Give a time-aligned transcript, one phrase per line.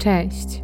[0.00, 0.62] Cześć.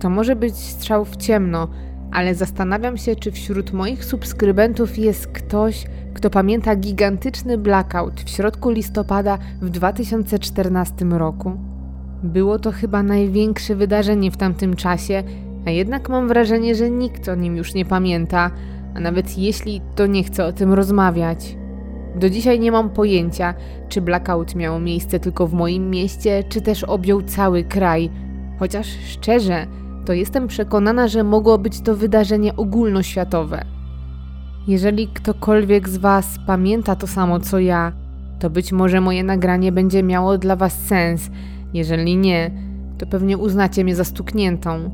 [0.00, 1.68] To może być strzał w ciemno,
[2.12, 8.70] ale zastanawiam się, czy wśród moich subskrybentów jest ktoś, kto pamięta gigantyczny blackout w środku
[8.70, 11.52] listopada w 2014 roku.
[12.22, 15.22] Było to chyba największe wydarzenie w tamtym czasie,
[15.66, 18.50] a jednak mam wrażenie, że nikt o nim już nie pamięta,
[18.94, 21.56] a nawet jeśli, to nie chce o tym rozmawiać.
[22.16, 23.54] Do dzisiaj nie mam pojęcia,
[23.88, 28.10] czy blackout miał miejsce tylko w moim mieście, czy też objął cały kraj.
[28.58, 29.66] Chociaż szczerze,
[30.04, 33.64] to jestem przekonana, że mogło być to wydarzenie ogólnoświatowe.
[34.68, 37.92] Jeżeli ktokolwiek z Was pamięta to samo co ja,
[38.38, 41.30] to być może moje nagranie będzie miało dla Was sens.
[41.74, 42.50] Jeżeli nie,
[42.98, 44.90] to pewnie uznacie mnie za stukniętą.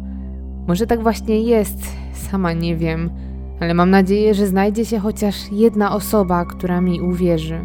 [0.68, 1.78] Może tak właśnie jest,
[2.12, 3.10] sama nie wiem,
[3.60, 7.60] ale mam nadzieję, że znajdzie się chociaż jedna osoba, która mi uwierzy.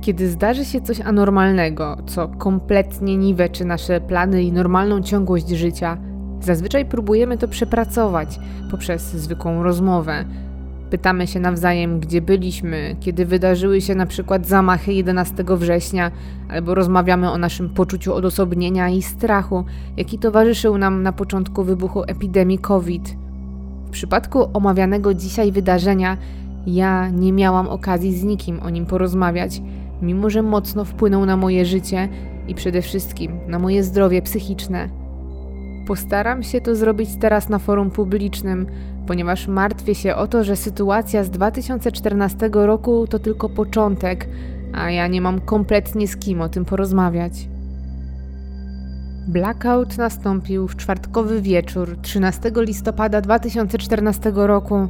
[0.00, 5.98] Kiedy zdarzy się coś anormalnego, co kompletnie niweczy nasze plany i normalną ciągłość życia,
[6.40, 8.40] zazwyczaj próbujemy to przepracować
[8.70, 10.24] poprzez zwykłą rozmowę.
[10.90, 16.10] Pytamy się nawzajem, gdzie byliśmy, kiedy wydarzyły się na przykład zamachy 11 września,
[16.48, 19.64] albo rozmawiamy o naszym poczuciu odosobnienia i strachu,
[19.96, 23.16] jaki towarzyszył nam na początku wybuchu epidemii COVID.
[23.86, 26.16] W przypadku omawianego dzisiaj wydarzenia,
[26.66, 29.62] ja nie miałam okazji z nikim o nim porozmawiać,
[30.02, 32.08] mimo że mocno wpłynął na moje życie
[32.48, 34.88] i przede wszystkim na moje zdrowie psychiczne.
[35.86, 38.66] Postaram się to zrobić teraz na forum publicznym,
[39.06, 44.28] ponieważ martwię się o to, że sytuacja z 2014 roku to tylko początek,
[44.72, 47.48] a ja nie mam kompletnie z kim o tym porozmawiać.
[49.28, 54.88] Blackout nastąpił w czwartkowy wieczór 13 listopada 2014 roku.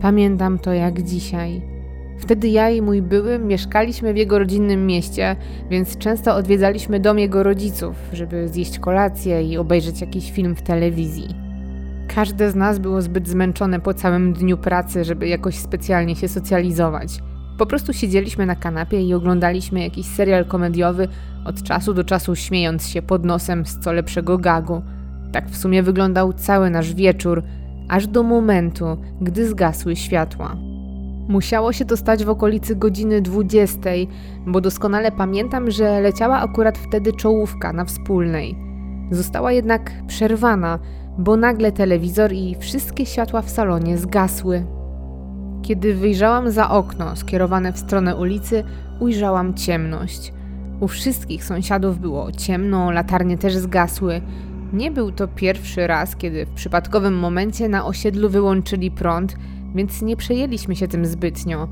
[0.00, 1.79] Pamiętam to jak dzisiaj.
[2.20, 5.36] Wtedy ja i mój były mieszkaliśmy w jego rodzinnym mieście,
[5.70, 11.28] więc często odwiedzaliśmy dom jego rodziców, żeby zjeść kolację i obejrzeć jakiś film w telewizji.
[12.14, 17.18] Każde z nas było zbyt zmęczone po całym dniu pracy, żeby jakoś specjalnie się socjalizować.
[17.58, 21.08] Po prostu siedzieliśmy na kanapie i oglądaliśmy jakiś serial komediowy,
[21.44, 24.82] od czasu do czasu śmiejąc się pod nosem z co lepszego gagu.
[25.32, 27.42] Tak w sumie wyglądał cały nasz wieczór,
[27.88, 28.84] aż do momentu,
[29.20, 30.69] gdy zgasły światła.
[31.30, 33.80] Musiało się to stać w okolicy godziny 20,
[34.46, 38.58] bo doskonale pamiętam, że leciała akurat wtedy czołówka na wspólnej.
[39.10, 40.78] Została jednak przerwana,
[41.18, 44.64] bo nagle telewizor i wszystkie światła w salonie zgasły.
[45.62, 48.64] Kiedy wyjrzałam za okno skierowane w stronę ulicy,
[49.00, 50.32] ujrzałam ciemność.
[50.80, 54.20] U wszystkich sąsiadów było ciemno, latarnie też zgasły.
[54.72, 59.36] Nie był to pierwszy raz, kiedy w przypadkowym momencie na osiedlu wyłączyli prąd,
[59.74, 61.68] więc nie przejęliśmy się tym zbytnio.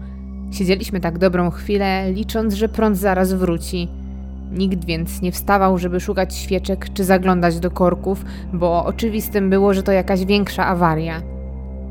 [0.50, 3.88] Siedzieliśmy tak dobrą chwilę, licząc, że prąd zaraz wróci.
[4.52, 9.82] Nikt więc nie wstawał, żeby szukać świeczek czy zaglądać do korków, bo oczywistym było, że
[9.82, 11.22] to jakaś większa awaria.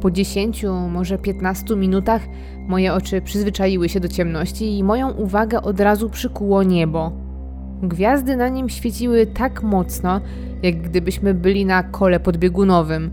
[0.01, 2.21] Po 10, może 15 minutach
[2.67, 7.11] moje oczy przyzwyczaiły się do ciemności i moją uwagę od razu przykuło niebo.
[7.83, 10.21] Gwiazdy na nim świeciły tak mocno,
[10.63, 13.11] jak gdybyśmy byli na kole podbiegunowym.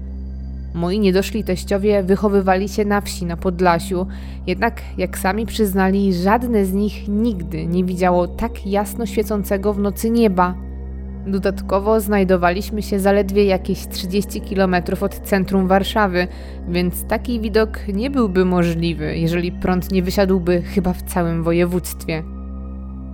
[0.74, 4.06] Moi niedoszli teściowie wychowywali się na wsi na Podlasiu,
[4.46, 10.10] jednak jak sami przyznali, żadne z nich nigdy nie widziało tak jasno świecącego w nocy
[10.10, 10.54] nieba.
[11.26, 16.26] Dodatkowo znajdowaliśmy się zaledwie jakieś 30 km od centrum Warszawy,
[16.68, 22.22] więc taki widok nie byłby możliwy, jeżeli prąd nie wysiadłby chyba w całym województwie.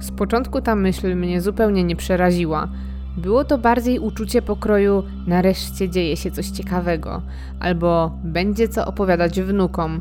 [0.00, 2.69] Z początku ta myśl mnie zupełnie nie przeraziła.
[3.16, 7.22] Było to bardziej uczucie pokroju nareszcie dzieje się coś ciekawego,
[7.60, 10.00] albo będzie co opowiadać wnukom.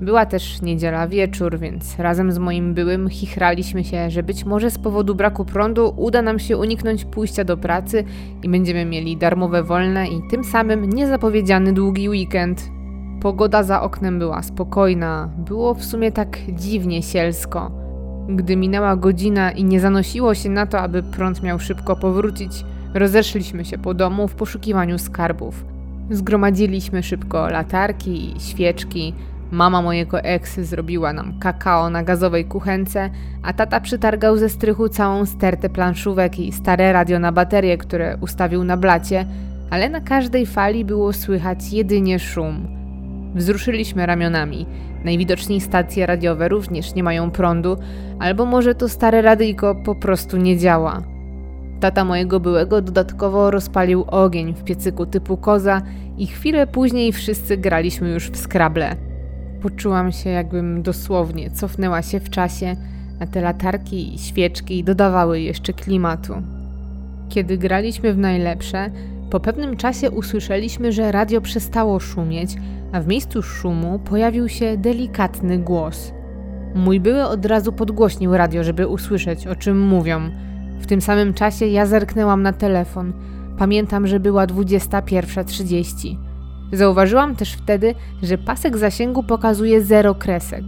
[0.00, 4.78] Była też niedziela wieczór, więc razem z moim byłym chichraliśmy się, że być może z
[4.78, 8.04] powodu braku prądu uda nam się uniknąć pójścia do pracy
[8.42, 12.70] i będziemy mieli darmowe wolne i tym samym niezapowiedziany długi weekend.
[13.22, 17.85] Pogoda za oknem była spokojna, było w sumie tak dziwnie sielsko.
[18.28, 22.64] Gdy minęła godzina i nie zanosiło się na to, aby prąd miał szybko powrócić,
[22.94, 25.64] rozeszliśmy się po domu w poszukiwaniu skarbów.
[26.10, 29.14] Zgromadziliśmy szybko latarki i świeczki,
[29.50, 33.10] Mama mojego eksy zrobiła nam kakao na gazowej kuchence,
[33.42, 38.64] a tata przytargał ze strychu całą stertę planszówek i stare radio na baterię, które ustawił
[38.64, 39.26] na blacie,
[39.70, 42.68] ale na każdej fali było słychać jedynie szum.
[43.34, 44.66] Wzruszyliśmy ramionami.
[45.04, 47.76] Najwidoczniej stacje radiowe również nie mają prądu,
[48.18, 51.02] albo może to stare radyjko po prostu nie działa.
[51.80, 55.82] Tata mojego byłego dodatkowo rozpalił ogień w piecyku typu koza
[56.18, 58.96] i chwilę później wszyscy graliśmy już w skrable.
[59.62, 62.76] Poczułam się, jakbym dosłownie cofnęła się w czasie,
[63.20, 66.34] a te latarki i świeczki dodawały jeszcze klimatu.
[67.28, 68.90] Kiedy graliśmy w najlepsze,
[69.30, 72.56] po pewnym czasie usłyszeliśmy, że radio przestało szumieć,
[72.92, 76.12] a w miejscu szumu pojawił się delikatny głos.
[76.74, 80.30] Mój były od razu podgłośnił radio, żeby usłyszeć, o czym mówią.
[80.80, 83.12] W tym samym czasie ja zerknęłam na telefon.
[83.58, 86.16] Pamiętam, że była 21.30.
[86.72, 90.64] Zauważyłam też wtedy, że pasek zasięgu pokazuje zero kresek.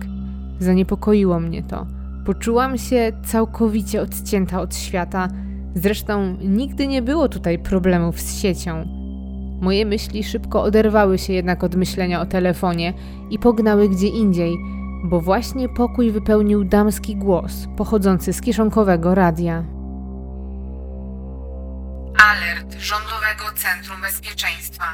[0.58, 1.86] Zaniepokoiło mnie to.
[2.24, 5.28] Poczułam się całkowicie odcięta od świata.
[5.74, 8.97] Zresztą nigdy nie było tutaj problemów z siecią.
[9.60, 12.94] Moje myśli szybko oderwały się jednak od myślenia o telefonie
[13.30, 14.56] i pognały gdzie indziej,
[15.04, 19.64] bo właśnie pokój wypełnił damski głos pochodzący z kiszonkowego radia.
[22.18, 24.84] Alert Rządowego Centrum Bezpieczeństwa.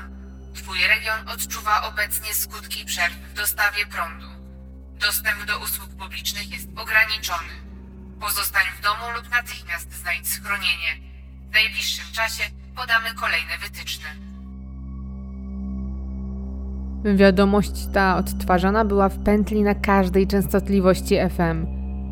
[0.55, 4.27] Twój region odczuwa obecnie skutki przerw w dostawie prądu.
[5.01, 7.55] Dostęp do usług publicznych jest ograniczony.
[8.21, 10.93] Pozostań w domu lub natychmiast znajdź schronienie.
[11.51, 12.45] W najbliższym czasie
[12.77, 14.24] podamy kolejne wytyczne.
[17.05, 21.67] Wiadomość ta odtwarzana była w pętli na każdej częstotliwości FM.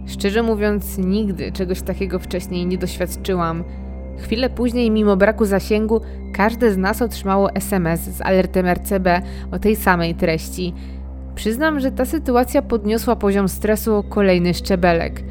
[0.06, 3.64] Szczerze mówiąc, nigdy czegoś takiego wcześniej nie doświadczyłam.
[4.18, 6.00] Chwilę później, mimo braku zasięgu,
[6.34, 9.22] każde z nas otrzymało SMS z alertem RCB
[9.52, 10.74] o tej samej treści.
[11.34, 15.22] Przyznam, że ta sytuacja podniosła poziom stresu o kolejny szczebelek.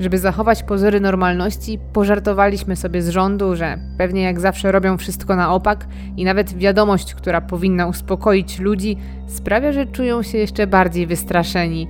[0.00, 5.54] Żeby zachować pozory normalności, pożartowaliśmy sobie z rządu, że pewnie jak zawsze robią wszystko na
[5.54, 8.96] opak i nawet wiadomość, która powinna uspokoić ludzi,
[9.26, 11.88] sprawia, że czują się jeszcze bardziej wystraszeni.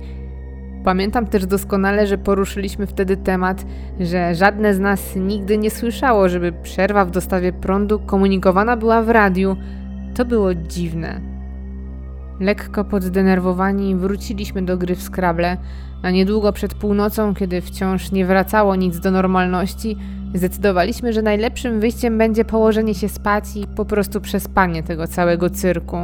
[0.83, 3.65] Pamiętam też doskonale, że poruszyliśmy wtedy temat,
[3.99, 9.09] że żadne z nas nigdy nie słyszało, żeby przerwa w dostawie prądu komunikowana była w
[9.09, 9.57] radiu.
[10.15, 11.36] To było dziwne.
[12.39, 15.57] Lekko poddenerwowani wróciliśmy do gry w Scrabble,
[16.01, 19.97] a niedługo przed północą, kiedy wciąż nie wracało nic do normalności,
[20.33, 25.97] zdecydowaliśmy, że najlepszym wyjściem będzie położenie się spać i po prostu przespanie tego całego cyrku.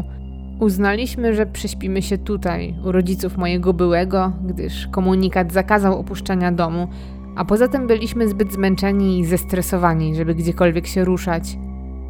[0.59, 6.87] Uznaliśmy, że prześpimy się tutaj, u rodziców mojego byłego, gdyż komunikat zakazał opuszczania domu,
[7.35, 11.57] a poza tym byliśmy zbyt zmęczeni i zestresowani, żeby gdziekolwiek się ruszać.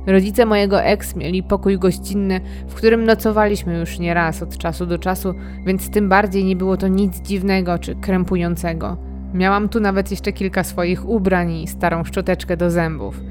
[0.08, 4.98] Rodzice mojego ex mieli pokój gościnny, w którym nocowaliśmy już nie raz od czasu do
[5.00, 5.34] czasu,
[5.66, 8.98] więc tym bardziej nie było to nic dziwnego czy krępującego.
[9.34, 13.22] Miałam tu nawet jeszcze kilka swoich ubrań i starą szczoteczkę do zębów.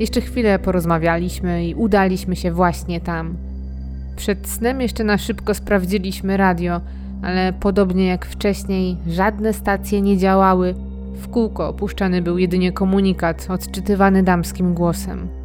[0.00, 3.36] Jeszcze chwilę porozmawialiśmy i udaliśmy się właśnie tam.
[4.16, 6.80] Przed snem jeszcze na szybko sprawdziliśmy radio,
[7.22, 10.74] ale podobnie jak wcześniej, żadne stacje nie działały.
[11.14, 15.37] W kółko opuszczany był jedynie komunikat odczytywany damskim głosem.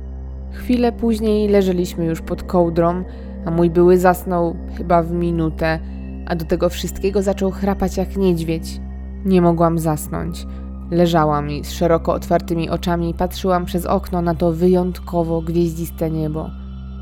[0.53, 3.03] Chwilę później leżeliśmy już pod kołdrą,
[3.45, 5.79] a mój były zasnął chyba w minutę,
[6.25, 8.81] a do tego wszystkiego zaczął chrapać jak niedźwiedź.
[9.25, 10.47] Nie mogłam zasnąć.
[10.91, 16.49] Leżałam i z szeroko otwartymi oczami patrzyłam przez okno na to wyjątkowo gwieździste niebo.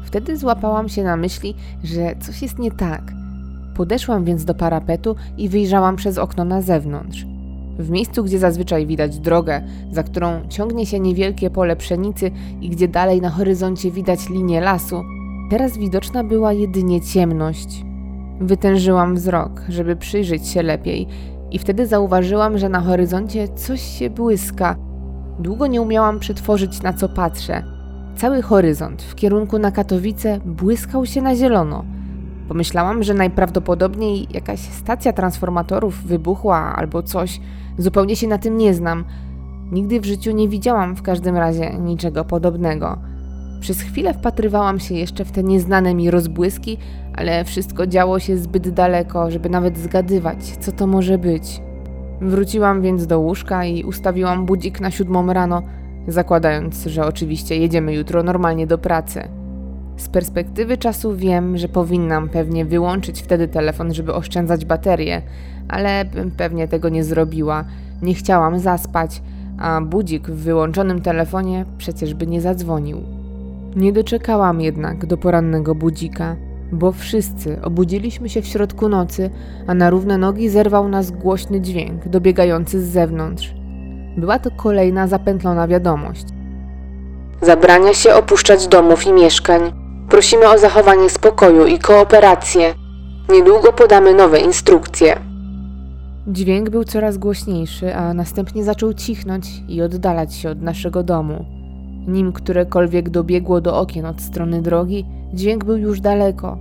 [0.03, 3.01] Wtedy złapałam się na myśli, że coś jest nie tak.
[3.75, 7.25] Podeszłam więc do parapetu i wyjrzałam przez okno na zewnątrz.
[7.81, 9.62] W miejscu, gdzie zazwyczaj widać drogę,
[9.92, 12.31] za którą ciągnie się niewielkie pole pszenicy
[12.62, 15.04] i gdzie dalej na horyzoncie widać linię lasu,
[15.50, 17.86] teraz widoczna była jedynie ciemność.
[18.39, 21.07] Wytężyłam wzrok, żeby przyjrzeć się lepiej,
[21.51, 24.75] i wtedy zauważyłam, że na horyzoncie coś się błyska.
[25.39, 27.63] Długo nie umiałam przetworzyć, na co patrzę.
[28.15, 31.86] Cały horyzont w kierunku na Katowice błyskał się na zielono.
[32.48, 37.39] Pomyślałam, że najprawdopodobniej jakaś stacja transformatorów wybuchła albo coś.
[37.78, 39.06] Zupełnie się na tym nie znam.
[39.72, 42.98] Nigdy w życiu nie widziałam w każdym razie niczego podobnego.
[43.60, 46.78] Przez chwilę wpatrywałam się jeszcze w te nieznane mi rozbłyski,
[47.16, 51.62] ale wszystko działo się zbyt daleko, żeby nawet zgadywać, co to może być.
[52.22, 55.63] Wróciłam więc do łóżka i ustawiłam budzik na siódmą rano,
[56.08, 59.40] zakładając, że oczywiście jedziemy jutro normalnie do pracy.
[60.01, 65.22] Z perspektywy czasu wiem, że powinnam pewnie wyłączyć wtedy telefon, żeby oszczędzać baterię,
[65.70, 66.05] ale
[66.38, 67.65] pewnie tego nie zrobiła.
[68.01, 69.22] Nie chciałam zaspać,
[69.58, 72.98] a budzik w wyłączonym telefonie przecież by nie zadzwonił.
[73.75, 76.36] Nie doczekałam jednak do porannego budzika,
[76.72, 79.29] bo wszyscy obudziliśmy się w środku nocy,
[79.67, 83.55] a na równe nogi zerwał nas głośny dźwięk dobiegający z zewnątrz.
[84.17, 86.25] Była to kolejna zapętlona wiadomość.
[87.41, 89.80] Zabrania się opuszczać domów i mieszkań.
[90.12, 92.74] Prosimy o zachowanie spokoju i kooperację.
[93.30, 95.20] Niedługo podamy nowe instrukcje.
[96.27, 101.46] Dźwięk był coraz głośniejszy, a następnie zaczął cichnąć i oddalać się od naszego domu.
[102.08, 106.58] Nim którekolwiek dobiegło do okien od strony drogi, dźwięk był już daleko.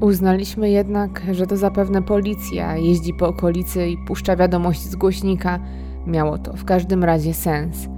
[0.00, 5.58] Uznaliśmy jednak, że to zapewne policja jeździ po okolicy i puszcza wiadomość z głośnika.
[6.06, 7.88] Miało to w każdym razie sens.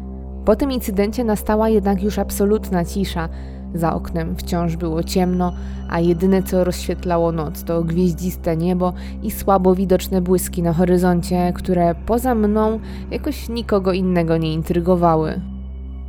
[0.44, 3.28] Po tym incydencie nastała jednak już absolutna cisza.
[3.74, 5.52] Za oknem wciąż było ciemno,
[5.88, 11.94] a jedyne co rozświetlało noc to gwieździste niebo i słabo widoczne błyski na horyzoncie, które
[12.06, 15.40] poza mną jakoś nikogo innego nie intrygowały.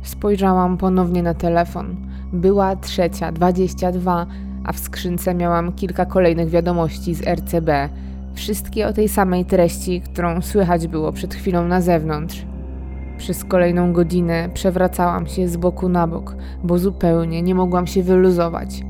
[0.02, 1.96] Spojrzałam ponownie na telefon.
[2.32, 4.26] Była trzecia, dwadzieścia dwa,
[4.64, 7.88] a w skrzynce miałam kilka kolejnych wiadomości z RCB.
[8.34, 12.46] Wszystkie o tej samej treści, którą słychać było przed chwilą na zewnątrz.
[13.18, 18.82] Przez kolejną godzinę przewracałam się z boku na bok, bo zupełnie nie mogłam się wyluzować.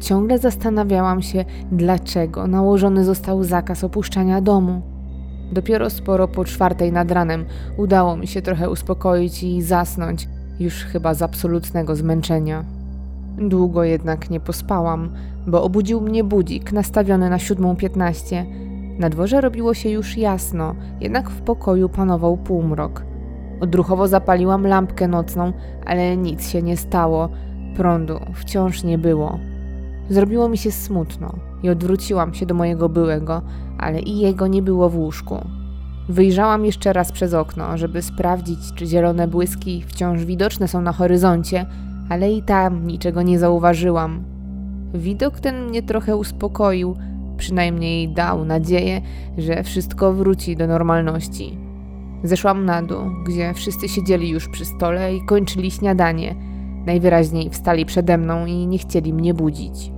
[0.00, 4.82] Ciągle zastanawiałam się, dlaczego nałożony został zakaz opuszczania domu.
[5.52, 7.44] Dopiero sporo po czwartej nad ranem
[7.76, 10.28] udało mi się trochę uspokoić i zasnąć,
[10.60, 12.64] już chyba z absolutnego zmęczenia.
[13.38, 15.08] Długo jednak nie pospałam,
[15.46, 18.46] bo obudził mnie budzik nastawiony na siódmą piętnaście.
[18.98, 23.11] Na dworze robiło się już jasno, jednak w pokoju panował półmrok.
[23.62, 25.52] Odruchowo zapaliłam lampkę nocną,
[25.86, 27.28] ale nic się nie stało.
[27.76, 29.38] Prądu wciąż nie było.
[30.10, 33.42] Zrobiło mi się smutno i odwróciłam się do mojego byłego,
[33.78, 35.36] ale i jego nie było w łóżku.
[36.08, 41.66] Wyjrzałam jeszcze raz przez okno, żeby sprawdzić, czy zielone błyski wciąż widoczne są na horyzoncie,
[42.08, 44.24] ale i tam niczego nie zauważyłam.
[44.94, 46.96] Widok ten mnie trochę uspokoił,
[47.36, 49.00] przynajmniej dał nadzieję,
[49.38, 51.61] że wszystko wróci do normalności.
[52.24, 56.34] Zeszłam na dół, gdzie wszyscy siedzieli już przy stole i kończyli śniadanie.
[56.86, 59.92] Najwyraźniej wstali przede mną i nie chcieli mnie budzić.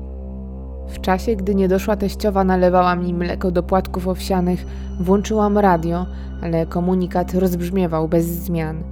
[0.88, 4.66] W czasie, gdy nie doszła teściowa, nalewała mi mleko do płatków owsianych,
[5.00, 6.06] włączyłam radio,
[6.42, 8.82] ale komunikat rozbrzmiewał bez zmian.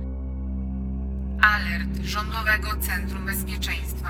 [1.40, 4.08] Alert Rządowego Centrum Bezpieczeństwa.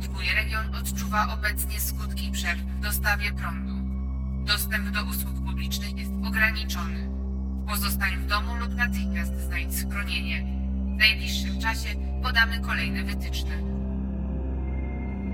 [0.00, 3.74] Twój region odczuwa obecnie skutki przerw w dostawie prądu.
[4.46, 7.09] Dostęp do usług publicznych jest ograniczony.
[7.70, 10.44] Pozostań w domu lub natychmiast znajdź schronienie.
[10.84, 11.88] W najbliższym czasie
[12.22, 13.50] podamy kolejne wytyczne.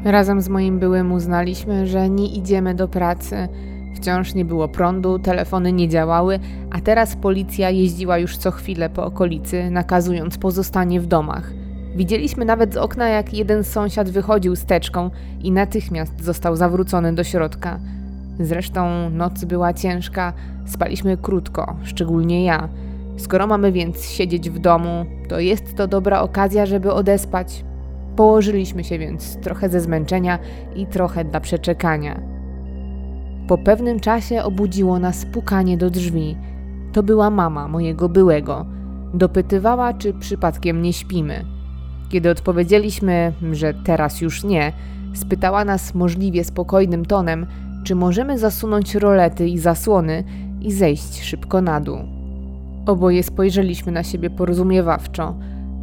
[0.04, 3.48] Razem z moim byłym uznaliśmy, że nie idziemy do pracy.
[3.96, 6.38] Wciąż nie było prądu, telefony nie działały,
[6.70, 11.52] a teraz policja jeździła już co chwilę po okolicy, nakazując pozostanie w domach.
[11.94, 15.10] Widzieliśmy nawet z okna, jak jeden sąsiad wychodził z teczką
[15.42, 17.78] i natychmiast został zawrócony do środka.
[18.40, 20.32] Zresztą noc była ciężka,
[20.66, 22.68] spaliśmy krótko, szczególnie ja.
[23.16, 27.64] Skoro mamy więc siedzieć w domu, to jest to dobra okazja, żeby odespać.
[28.16, 30.38] Położyliśmy się więc trochę ze zmęczenia
[30.76, 32.20] i trochę dla przeczekania.
[33.48, 36.36] Po pewnym czasie obudziło nas pukanie do drzwi.
[36.92, 38.66] To była mama mojego byłego.
[39.14, 41.44] Dopytywała, czy przypadkiem nie śpimy.
[42.08, 44.72] Kiedy odpowiedzieliśmy, że teraz już nie,
[45.14, 47.46] spytała nas możliwie spokojnym tonem,
[47.86, 50.24] czy możemy zasunąć rolety i zasłony
[50.60, 51.98] i zejść szybko na dół.
[52.86, 55.34] Oboje spojrzeliśmy na siebie porozumiewawczo.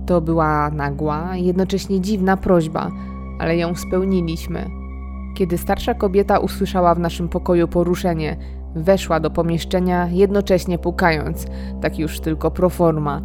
[0.06, 2.92] To była nagła, jednocześnie dziwna prośba,
[3.40, 4.70] ale ją spełniliśmy.
[5.36, 8.38] Kiedy starsza kobieta usłyszała w naszym pokoju poruszenie,
[8.76, 11.46] weszła do pomieszczenia, jednocześnie pukając,
[11.82, 13.22] tak już tylko pro forma.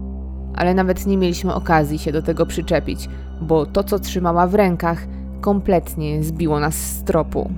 [0.55, 3.09] Ale nawet nie mieliśmy okazji się do tego przyczepić,
[3.41, 5.07] bo to, co trzymała w rękach,
[5.41, 7.51] kompletnie zbiło nas z tropu.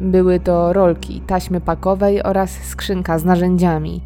[0.00, 4.00] Były to rolki, taśmy pakowej oraz skrzynka z narzędziami.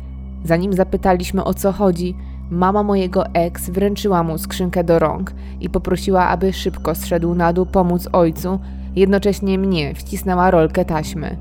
[0.45, 2.15] Zanim zapytaliśmy o co chodzi,
[2.51, 7.67] mama mojego ex wręczyła mu skrzynkę do rąk i poprosiła, aby szybko zszedł na dół
[7.67, 8.59] pomóc ojcu,
[8.97, 11.37] jednocześnie mnie wcisnęła rolkę taśmy.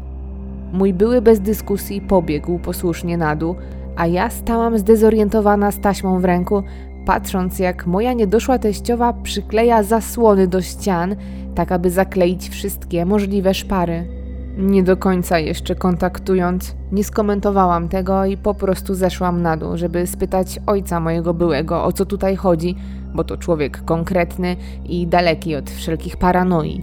[0.73, 3.55] Mój były bez dyskusji pobiegł posłusznie na dół,
[3.95, 6.63] a ja stałam zdezorientowana z taśmą w ręku,
[7.05, 11.15] patrząc jak moja niedoszła teściowa przykleja zasłony do ścian,
[11.55, 14.26] tak aby zakleić wszystkie możliwe szpary.
[14.57, 20.07] Nie do końca jeszcze kontaktując, nie skomentowałam tego i po prostu zeszłam na dół, żeby
[20.07, 22.75] spytać ojca mojego byłego, o co tutaj chodzi,
[23.13, 26.81] bo to człowiek konkretny i daleki od wszelkich paranoi.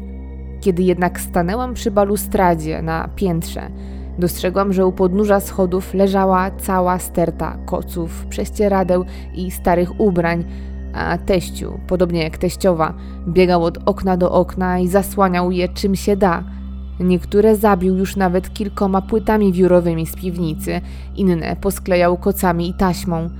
[0.60, 3.70] Kiedy jednak stanęłam przy balustradzie na piętrze,
[4.18, 9.04] dostrzegłam, że u podnóża schodów leżała cała sterta koców, prześcieradeł
[9.34, 10.44] i starych ubrań,
[10.92, 12.94] a teściu, podobnie jak teściowa,
[13.28, 16.44] biegał od okna do okna i zasłaniał je czym się da–
[17.00, 20.80] Niektóre zabił już nawet kilkoma płytami wiórowymi z piwnicy,
[21.16, 23.30] inne posklejał kocami i taśmą.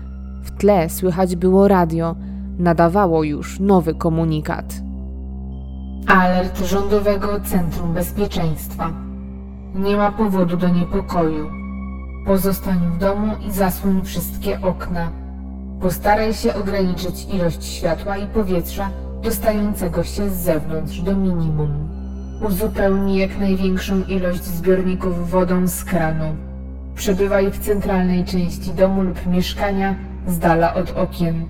[0.43, 2.17] W tle słychać było radio.
[2.59, 4.75] Nadawało już nowy komunikat.
[6.07, 8.91] Alert Rządowego Centrum Bezpieczeństwa.
[9.75, 11.51] Nie ma powodu do niepokoju.
[12.27, 15.11] Pozostań w domu i zasłoń wszystkie okna.
[15.81, 18.91] Postaraj się ograniczyć ilość światła i powietrza
[19.23, 22.04] dostającego się z zewnątrz do minimum.
[22.41, 26.25] Uzupełnij jak największą ilość zbiorników wodą z kranu.
[26.95, 29.95] Przebywaj w centralnej części domu lub mieszkania,
[30.27, 31.47] z dala od okien.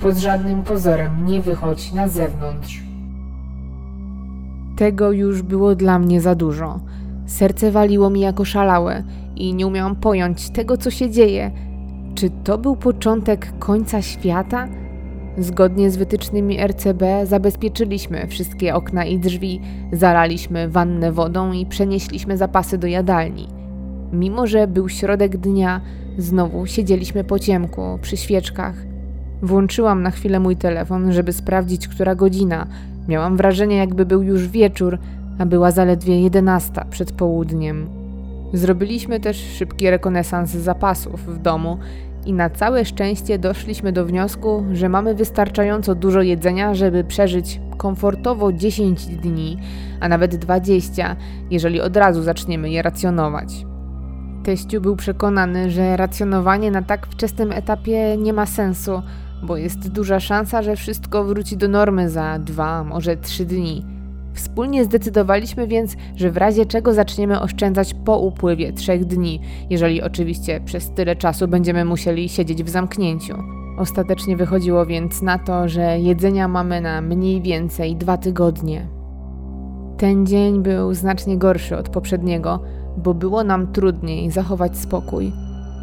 [0.00, 2.82] Pod żadnym pozorem nie wychodź na zewnątrz.
[4.76, 6.80] Tego już było dla mnie za dużo.
[7.26, 9.02] Serce waliło mi jako szalałe
[9.36, 11.50] i nie umiałam pojąć tego, co się dzieje.
[12.14, 14.68] Czy to był początek końca świata?
[15.38, 19.60] Zgodnie z wytycznymi RCB zabezpieczyliśmy wszystkie okna i drzwi,
[19.92, 23.48] zalaliśmy wannę wodą i przenieśliśmy zapasy do jadalni.
[24.12, 25.80] Mimo, że był środek dnia,
[26.18, 28.74] znowu siedzieliśmy po ciemku, przy świeczkach.
[29.42, 32.66] Włączyłam na chwilę mój telefon, żeby sprawdzić, która godzina.
[33.08, 34.98] Miałam wrażenie, jakby był już wieczór,
[35.38, 37.86] a była zaledwie jedenasta przed południem.
[38.52, 41.78] Zrobiliśmy też szybki rekonesans zapasów w domu
[42.26, 48.52] i na całe szczęście doszliśmy do wniosku, że mamy wystarczająco dużo jedzenia, żeby przeżyć komfortowo
[48.52, 49.58] 10 dni,
[50.00, 51.16] a nawet 20,
[51.50, 53.66] jeżeli od razu zaczniemy je racjonować.
[54.44, 59.02] Teściu był przekonany, że racjonowanie na tak wczesnym etapie nie ma sensu,
[59.42, 63.93] bo jest duża szansa, że wszystko wróci do normy za dwa, może trzy dni.
[64.34, 70.60] Wspólnie zdecydowaliśmy więc, że w razie czego zaczniemy oszczędzać po upływie trzech dni, jeżeli oczywiście
[70.60, 73.34] przez tyle czasu będziemy musieli siedzieć w zamknięciu.
[73.78, 78.88] Ostatecznie wychodziło więc na to, że jedzenia mamy na mniej więcej dwa tygodnie.
[79.96, 82.60] Ten dzień był znacznie gorszy od poprzedniego,
[82.96, 85.32] bo było nam trudniej zachować spokój.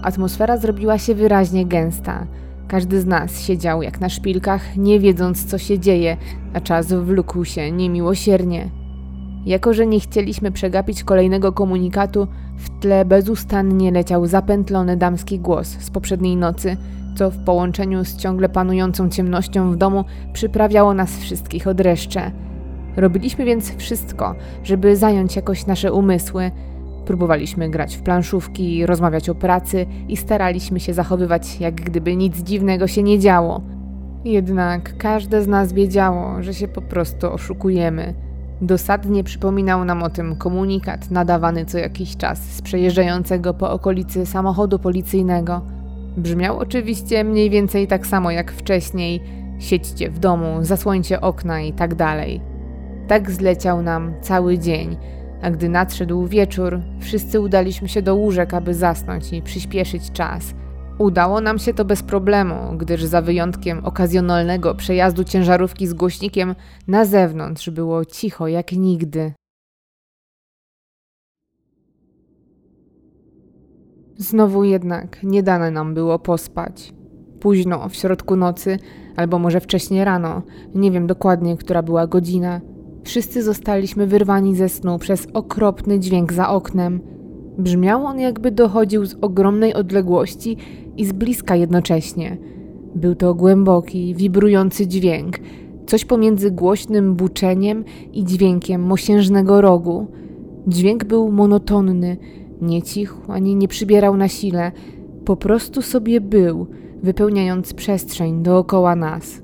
[0.03, 2.27] Atmosfera zrobiła się wyraźnie gęsta.
[2.71, 6.17] Każdy z nas siedział jak na szpilkach, nie wiedząc co się dzieje,
[6.53, 8.69] a czas wlókł się niemiłosiernie.
[9.45, 15.89] Jako, że nie chcieliśmy przegapić kolejnego komunikatu, w tle bezustannie leciał zapętlony damski głos z
[15.89, 16.77] poprzedniej nocy,
[17.15, 22.31] co w połączeniu z ciągle panującą ciemnością w domu przyprawiało nas wszystkich od dreszcze.
[22.97, 26.51] Robiliśmy więc wszystko, żeby zająć jakoś nasze umysły,
[27.05, 32.88] Próbowaliśmy grać w planszówki, rozmawiać o pracy i staraliśmy się zachowywać, jak gdyby nic dziwnego
[32.88, 33.62] się nie działo.
[34.25, 38.14] Jednak każde z nas wiedziało, że się po prostu oszukujemy.
[38.61, 44.79] Dosadnie przypominał nam o tym komunikat nadawany co jakiś czas z przejeżdżającego po okolicy samochodu
[44.79, 45.61] policyjnego.
[46.18, 49.22] Brzmiał oczywiście mniej więcej tak samo jak wcześniej:
[49.59, 52.42] siedźcie w domu, zasłońcie okna i tak dalej.
[53.07, 54.98] Tak zleciał nam cały dzień
[55.41, 60.53] a gdy nadszedł wieczór, wszyscy udaliśmy się do łóżek, aby zasnąć i przyspieszyć czas.
[60.97, 66.55] Udało nam się to bez problemu, gdyż za wyjątkiem okazjonalnego przejazdu ciężarówki z głośnikiem
[66.87, 69.33] na zewnątrz było cicho jak nigdy.
[74.17, 76.93] Znowu jednak nie dane nam było pospać.
[77.39, 78.77] Późno, w środku nocy,
[79.15, 80.41] albo może wcześnie rano,
[80.75, 82.61] nie wiem dokładnie, która była godzina,
[83.03, 87.01] Wszyscy zostaliśmy wyrwani ze snu przez okropny dźwięk za oknem.
[87.57, 90.57] Brzmiał on, jakby dochodził z ogromnej odległości
[90.98, 92.37] i z bliska jednocześnie.
[92.96, 95.40] Był to głęboki, wibrujący dźwięk,
[95.87, 97.83] coś pomiędzy głośnym buczeniem
[98.14, 100.07] i dźwiękiem mosiężnego rogu.
[100.68, 102.18] Dźwięk był monotonny,
[102.61, 104.72] nie cichł ani nie przybierał na sile,
[105.25, 106.68] po prostu sobie był,
[107.03, 109.42] wypełniając przestrzeń dookoła nas.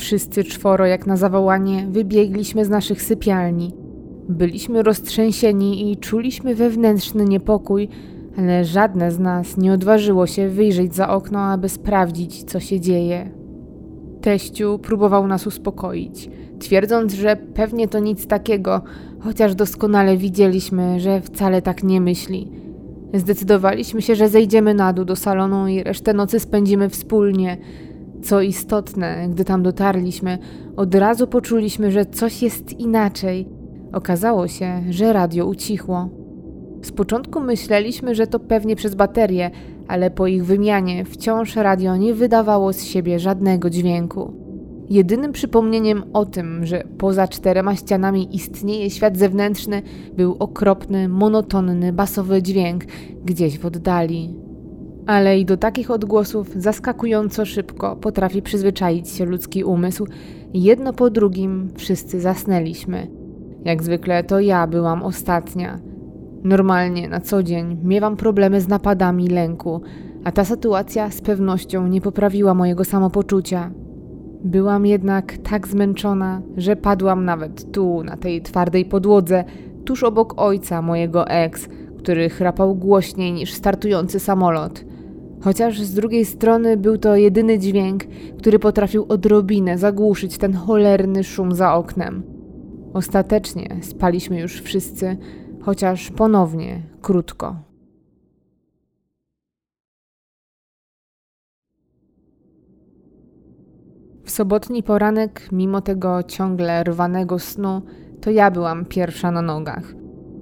[0.00, 3.72] Wszyscy czworo, jak na zawołanie, wybiegliśmy z naszych sypialni.
[4.28, 7.88] Byliśmy roztrzęsieni i czuliśmy wewnętrzny niepokój,
[8.38, 13.30] ale żadne z nas nie odważyło się wyjrzeć za okno, aby sprawdzić, co się dzieje.
[14.20, 18.82] Teściu próbował nas uspokoić, twierdząc, że pewnie to nic takiego,
[19.18, 22.52] chociaż doskonale widzieliśmy, że wcale tak nie myśli.
[23.14, 27.56] Zdecydowaliśmy się, że zejdziemy na dół do salonu i resztę nocy spędzimy wspólnie
[28.22, 30.38] co istotne, gdy tam dotarliśmy,
[30.76, 33.48] od razu poczuliśmy, że coś jest inaczej.
[33.92, 36.08] Okazało się, że radio ucichło.
[36.82, 39.50] Z początku myśleliśmy, że to pewnie przez baterię,
[39.88, 44.32] ale po ich wymianie wciąż radio nie wydawało z siebie żadnego dźwięku.
[44.90, 49.82] Jedynym przypomnieniem o tym, że poza czterema ścianami istnieje świat zewnętrzny,
[50.16, 52.84] był okropny, monotonny, basowy dźwięk
[53.24, 54.34] gdzieś w oddali.
[55.10, 60.06] Ale i do takich odgłosów zaskakująco szybko potrafi przyzwyczaić się ludzki umysł.
[60.54, 63.06] Jedno po drugim wszyscy zasnęliśmy.
[63.64, 65.78] Jak zwykle to ja byłam ostatnia.
[66.44, 69.80] Normalnie na co dzień miewam problemy z napadami lęku,
[70.24, 73.70] a ta sytuacja z pewnością nie poprawiła mojego samopoczucia.
[74.44, 79.44] Byłam jednak tak zmęczona, że padłam nawet tu, na tej twardej podłodze,
[79.84, 81.68] tuż obok ojca mojego ex,
[81.98, 84.84] który chrapał głośniej niż startujący samolot.
[85.40, 88.04] Chociaż z drugiej strony był to jedyny dźwięk,
[88.38, 92.22] który potrafił odrobinę zagłuszyć ten cholerny szum za oknem.
[92.92, 95.16] Ostatecznie spaliśmy już wszyscy,
[95.60, 97.56] chociaż ponownie krótko.
[104.24, 107.82] W sobotni poranek, mimo tego ciągle rwanego snu,
[108.20, 109.94] to ja byłam pierwsza na nogach.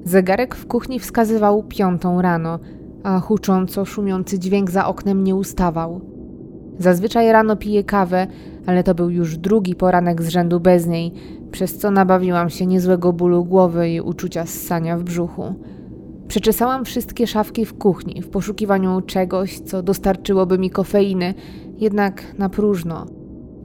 [0.04, 2.58] Zegarek w kuchni wskazywał piątą rano,
[3.02, 6.00] a hucząco szumiący dźwięk za oknem nie ustawał.
[6.78, 8.26] Zazwyczaj rano piję kawę,
[8.66, 11.12] ale to był już drugi poranek z rzędu bez niej,
[11.50, 15.54] przez co nabawiłam się niezłego bólu głowy i uczucia ssania w brzuchu.
[16.28, 21.34] Przeczesałam wszystkie szafki w kuchni w poszukiwaniu czegoś, co dostarczyłoby mi kofeiny,
[21.78, 23.06] jednak na próżno.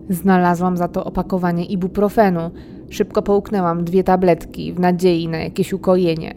[0.09, 2.51] Znalazłam za to opakowanie ibuprofenu.
[2.89, 6.33] Szybko połknęłam dwie tabletki w nadziei na jakieś ukojenie.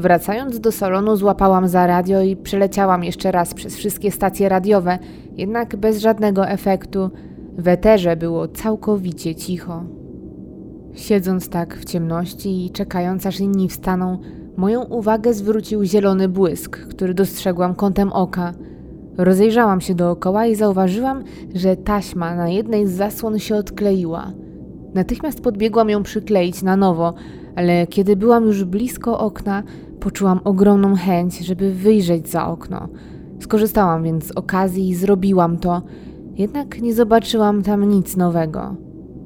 [0.00, 4.98] Wracając do salonu, złapałam za radio i przeleciałam jeszcze raz przez wszystkie stacje radiowe,
[5.36, 7.10] jednak bez żadnego efektu.
[7.58, 9.82] W eterze było całkowicie cicho.
[10.94, 14.18] Siedząc tak w ciemności i czekając aż inni wstaną,
[14.56, 18.52] moją uwagę zwrócił zielony błysk, który dostrzegłam kątem oka.
[19.18, 24.32] Rozejrzałam się dookoła i zauważyłam, że taśma na jednej z zasłon się odkleiła.
[24.94, 27.14] Natychmiast podbiegłam ją przykleić na nowo,
[27.56, 29.62] ale kiedy byłam już blisko okna,
[30.00, 32.88] poczułam ogromną chęć, żeby wyjrzeć za okno.
[33.40, 35.82] Skorzystałam więc z okazji i zrobiłam to,
[36.34, 38.76] jednak nie zobaczyłam tam nic nowego.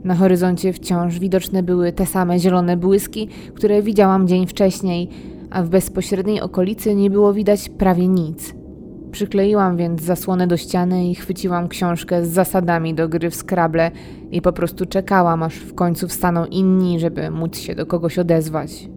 [0.04, 5.08] Na horyzoncie wciąż widoczne były te same zielone błyski, które widziałam dzień wcześniej,
[5.50, 8.54] a w bezpośredniej okolicy nie było widać prawie nic.
[9.10, 13.90] Przykleiłam więc zasłonę do ściany i chwyciłam książkę z zasadami do gry w Scrabble
[14.30, 18.93] i po prostu czekałam, aż w końcu wstaną inni, żeby móc się do kogoś odezwać.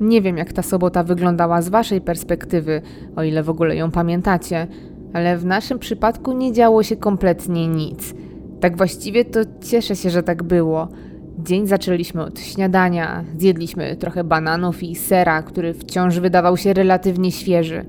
[0.00, 2.82] Nie wiem, jak ta sobota wyglądała z waszej perspektywy,
[3.16, 4.66] o ile w ogóle ją pamiętacie,
[5.12, 8.14] ale w naszym przypadku nie działo się kompletnie nic.
[8.60, 10.88] Tak właściwie to cieszę się, że tak było.
[11.38, 17.84] Dzień zaczęliśmy od śniadania, zjedliśmy trochę bananów i sera, który wciąż wydawał się relatywnie świeży.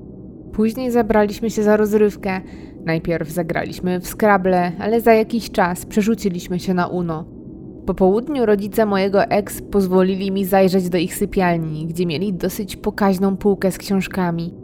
[0.52, 2.40] Później zabraliśmy się za rozrywkę.
[2.84, 7.41] Najpierw zagraliśmy w Scrabble, ale za jakiś czas przerzuciliśmy się na Uno.
[7.86, 13.36] Po południu rodzice mojego ex pozwolili mi zajrzeć do ich sypialni, gdzie mieli dosyć pokaźną
[13.36, 14.54] półkę z książkami.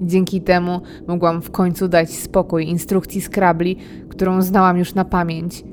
[0.00, 3.76] Dzięki temu mogłam w końcu dać spokój instrukcji Scrabli,
[4.08, 5.64] którą znałam już na pamięć.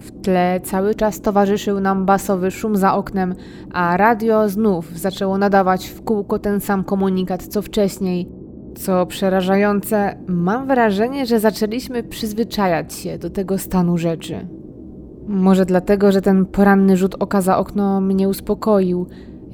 [0.00, 3.34] W tle cały czas towarzyszył nam basowy szum za oknem,
[3.72, 8.28] a radio znów zaczęło nadawać w kółko ten sam komunikat co wcześniej.
[8.76, 14.46] Co przerażające, mam wrażenie, że zaczęliśmy przyzwyczajać się do tego stanu rzeczy.
[15.28, 19.06] Może dlatego, że ten poranny rzut oka za okno mnie uspokoił.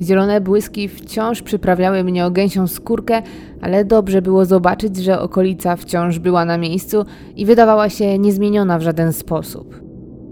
[0.03, 3.23] Zielone błyski wciąż przyprawiały mnie o gęsią skórkę,
[3.61, 7.05] ale dobrze było zobaczyć, że okolica wciąż była na miejscu
[7.37, 9.83] i wydawała się niezmieniona w żaden sposób.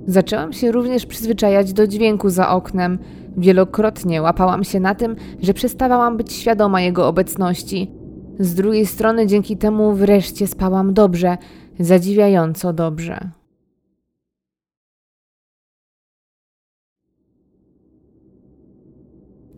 [0.07, 2.99] Zaczęłam się również przyzwyczajać do dźwięku za oknem.
[3.37, 7.91] Wielokrotnie łapałam się na tym, że przestawałam być świadoma jego obecności.
[8.39, 11.39] Z drugiej strony, dzięki temu wreszcie spałam dobrze,
[11.79, 13.40] zadziwiająco dobrze.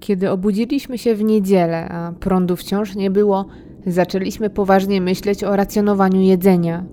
[0.03, 3.47] Kiedy obudziliśmy się w niedzielę, a prądu wciąż nie było,
[3.87, 6.85] zaczęliśmy poważnie myśleć o racjonowaniu jedzenia.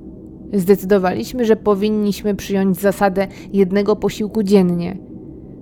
[0.53, 4.97] Zdecydowaliśmy, że powinniśmy przyjąć zasadę jednego posiłku dziennie.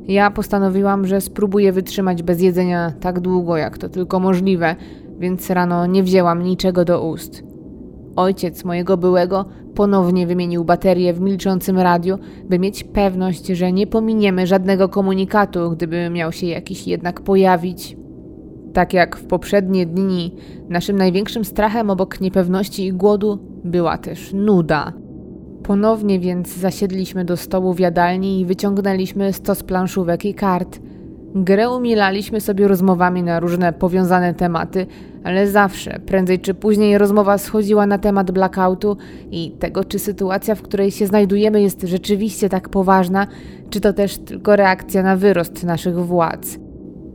[0.08, 4.76] Ja postanowiłam, że spróbuję wytrzymać bez jedzenia tak długo, jak to tylko możliwe,
[5.20, 7.47] więc rano nie wzięłam niczego do ust.
[8.18, 12.18] Ojciec mojego byłego ponownie wymienił baterię w milczącym radiu,
[12.50, 17.98] by mieć pewność, że nie pominiemy żadnego komunikatu, gdyby miał się jakiś jednak pojawić.
[18.74, 20.36] Tak jak w poprzednie dni,
[20.70, 24.94] naszym największym strachem obok niepewności i głodu była też nuda.
[25.64, 30.80] Ponownie więc zasiedliśmy do stołu w jadalni i wyciągnęliśmy stos planszówek i kart–
[31.36, 34.86] Grę umilaliśmy sobie rozmowami na różne powiązane tematy,
[35.24, 38.98] ale zawsze, prędzej czy później, rozmowa schodziła na temat blackoutu
[39.32, 43.28] i tego, czy sytuacja, w której się znajdujemy, jest rzeczywiście tak poważna,
[43.70, 46.60] czy to też tylko reakcja na wyrost naszych władz.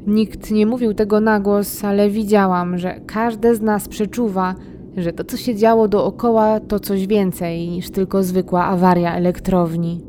[0.07, 4.55] Nikt nie mówił tego na głos, ale widziałam, że każde z nas przeczuwa,
[4.97, 10.01] że to, co się działo dookoła, to coś więcej niż tylko zwykła awaria elektrowni.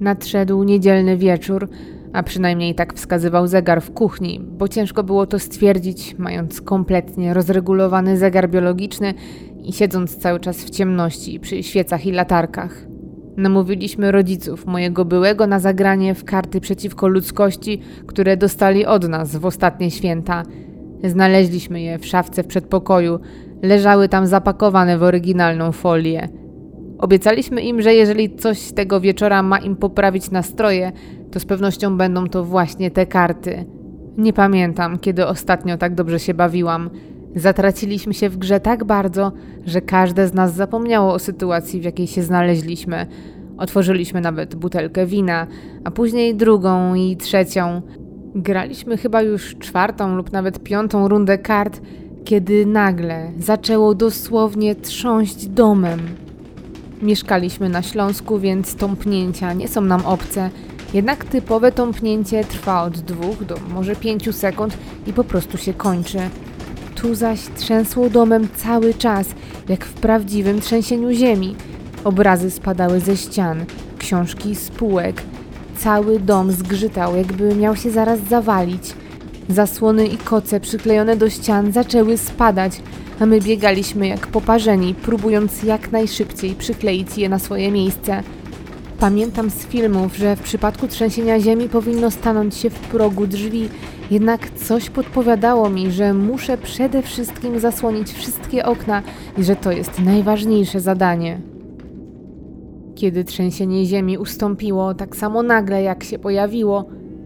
[0.00, 1.68] Nadszedł niedzielny wieczór
[2.12, 8.16] a przynajmniej tak wskazywał zegar w kuchni, bo ciężko było to stwierdzić, mając kompletnie rozregulowany
[8.16, 9.14] zegar biologiczny
[9.62, 12.86] i siedząc cały czas w ciemności przy świecach i latarkach.
[13.36, 19.46] Namówiliśmy rodziców mojego byłego na zagranie w karty przeciwko ludzkości, które dostali od nas w
[19.46, 20.42] ostatnie święta.
[21.04, 23.18] Znaleźliśmy je w szafce w przedpokoju,
[23.62, 26.28] leżały tam zapakowane w oryginalną folię.
[26.98, 30.92] Obiecaliśmy im, że jeżeli coś tego wieczora ma im poprawić nastroje,
[31.32, 33.64] to z pewnością będą to właśnie te karty.
[34.16, 36.90] Nie pamiętam, kiedy ostatnio tak dobrze się bawiłam.
[37.36, 39.32] Zatraciliśmy się w grze tak bardzo,
[39.66, 43.06] że każde z nas zapomniało o sytuacji, w jakiej się znaleźliśmy.
[43.58, 45.46] Otworzyliśmy nawet butelkę wina,
[45.84, 47.82] a później drugą i trzecią.
[48.34, 51.80] Graliśmy chyba już czwartą lub nawet piątą rundę kart,
[52.24, 56.00] kiedy nagle zaczęło dosłownie trząść domem.
[57.02, 60.50] Mieszkaliśmy na Śląsku, więc tąpnięcia nie są nam obce.
[60.94, 66.18] Jednak typowe tąpnięcie trwa od dwóch do może pięciu sekund i po prostu się kończy.
[66.94, 69.26] Tu zaś trzęsło domem cały czas,
[69.68, 71.56] jak w prawdziwym trzęsieniu ziemi.
[72.04, 73.64] Obrazy spadały ze ścian,
[73.98, 75.22] książki z półek.
[75.78, 78.94] Cały dom zgrzytał, jakby miał się zaraz zawalić.
[79.48, 82.72] Zasłony i koce przyklejone do ścian zaczęły spadać,
[83.20, 88.22] a my biegaliśmy jak poparzeni, próbując jak najszybciej przykleić je na swoje miejsce.
[89.02, 93.68] Pamiętam z filmów, że w przypadku trzęsienia ziemi powinno stanąć się w progu drzwi,
[94.10, 99.02] jednak coś podpowiadało mi, że muszę przede wszystkim zasłonić wszystkie okna
[99.38, 101.40] i że to jest najważniejsze zadanie.
[102.94, 106.84] Kiedy trzęsienie ziemi ustąpiło, tak samo nagle jak się pojawiło,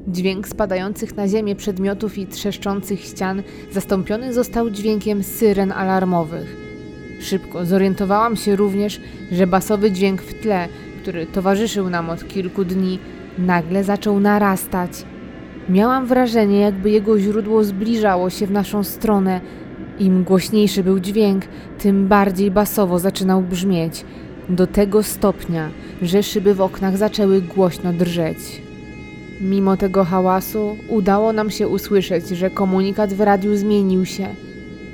[0.09, 6.57] dźwięk spadających na ziemię przedmiotów i trzeszczących ścian zastąpiony został dźwiękiem syren alarmowych.
[7.21, 9.01] Szybko zorientowałam się również,
[9.33, 10.69] że basowy dźwięk w tle,
[11.07, 12.99] który towarzyszył nam od kilku dni,
[13.39, 14.91] nagle zaczął narastać.
[15.69, 19.41] Miałam wrażenie, jakby jego źródło zbliżało się w naszą stronę.
[19.99, 21.45] Im głośniejszy był dźwięk,
[21.79, 24.05] tym bardziej basowo zaczynał brzmieć,
[24.49, 25.71] do tego stopnia,
[26.03, 28.63] że szyby w oknach zaczęły głośno drżeć.
[29.41, 34.27] Mimo tego hałasu udało nam się usłyszeć, że komunikat w radiu zmienił się.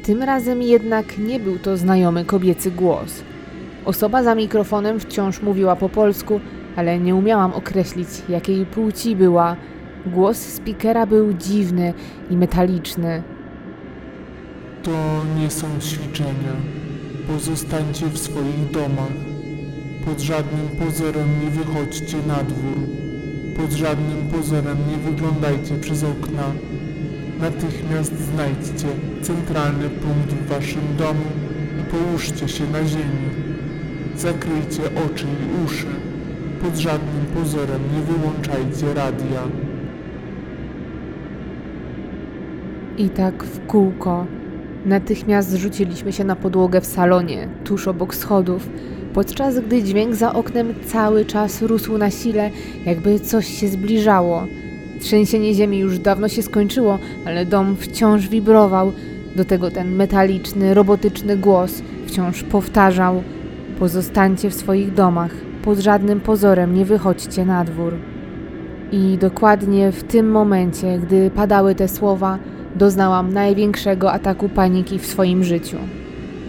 [0.02, 3.31] Tym razem jednak nie był to znajomy kobiecy głos.
[3.84, 6.40] Osoba za mikrofonem wciąż mówiła po polsku,
[6.76, 9.56] ale nie umiałam określić, jakiej płci była.
[10.06, 11.94] Głos speakera był dziwny
[12.30, 13.22] i metaliczny.
[14.82, 14.90] To
[15.38, 16.54] nie są ćwiczenia.
[17.28, 19.12] Pozostańcie w swoich domach.
[20.04, 22.88] Pod żadnym pozorem nie wychodźcie na dwór.
[23.56, 26.44] Pod żadnym pozorem nie wyglądajcie przez okna.
[27.40, 28.88] Natychmiast znajdźcie
[29.22, 31.30] centralny punkt w waszym domu
[31.80, 33.41] i połóżcie się na ziemi.
[34.16, 35.86] Zakryjcie oczy i uszy.
[36.62, 39.42] Pod żadnym pozorem nie wyłączajcie radia.
[42.98, 44.26] I tak w kółko.
[44.86, 48.68] Natychmiast zrzuciliśmy się na podłogę w salonie, tuż obok schodów,
[49.14, 52.50] podczas gdy dźwięk za oknem cały czas rósł na sile,
[52.86, 54.46] jakby coś się zbliżało.
[55.00, 58.92] Trzęsienie ziemi już dawno się skończyło, ale dom wciąż wibrował.
[59.36, 63.22] Do tego ten metaliczny, robotyczny głos wciąż powtarzał:
[63.78, 65.30] Pozostańcie w swoich domach,
[65.64, 67.94] pod żadnym pozorem nie wychodźcie na dwór.
[68.92, 72.38] I dokładnie w tym momencie, gdy padały te słowa,
[72.76, 75.76] doznałam największego ataku paniki w swoim życiu.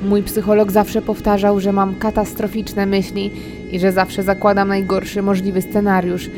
[0.09, 3.31] Mój psycholog zawsze powtarzał, że mam katastroficzne myśli
[3.71, 6.29] i że zawsze zakładam najgorszy możliwy scenariusz.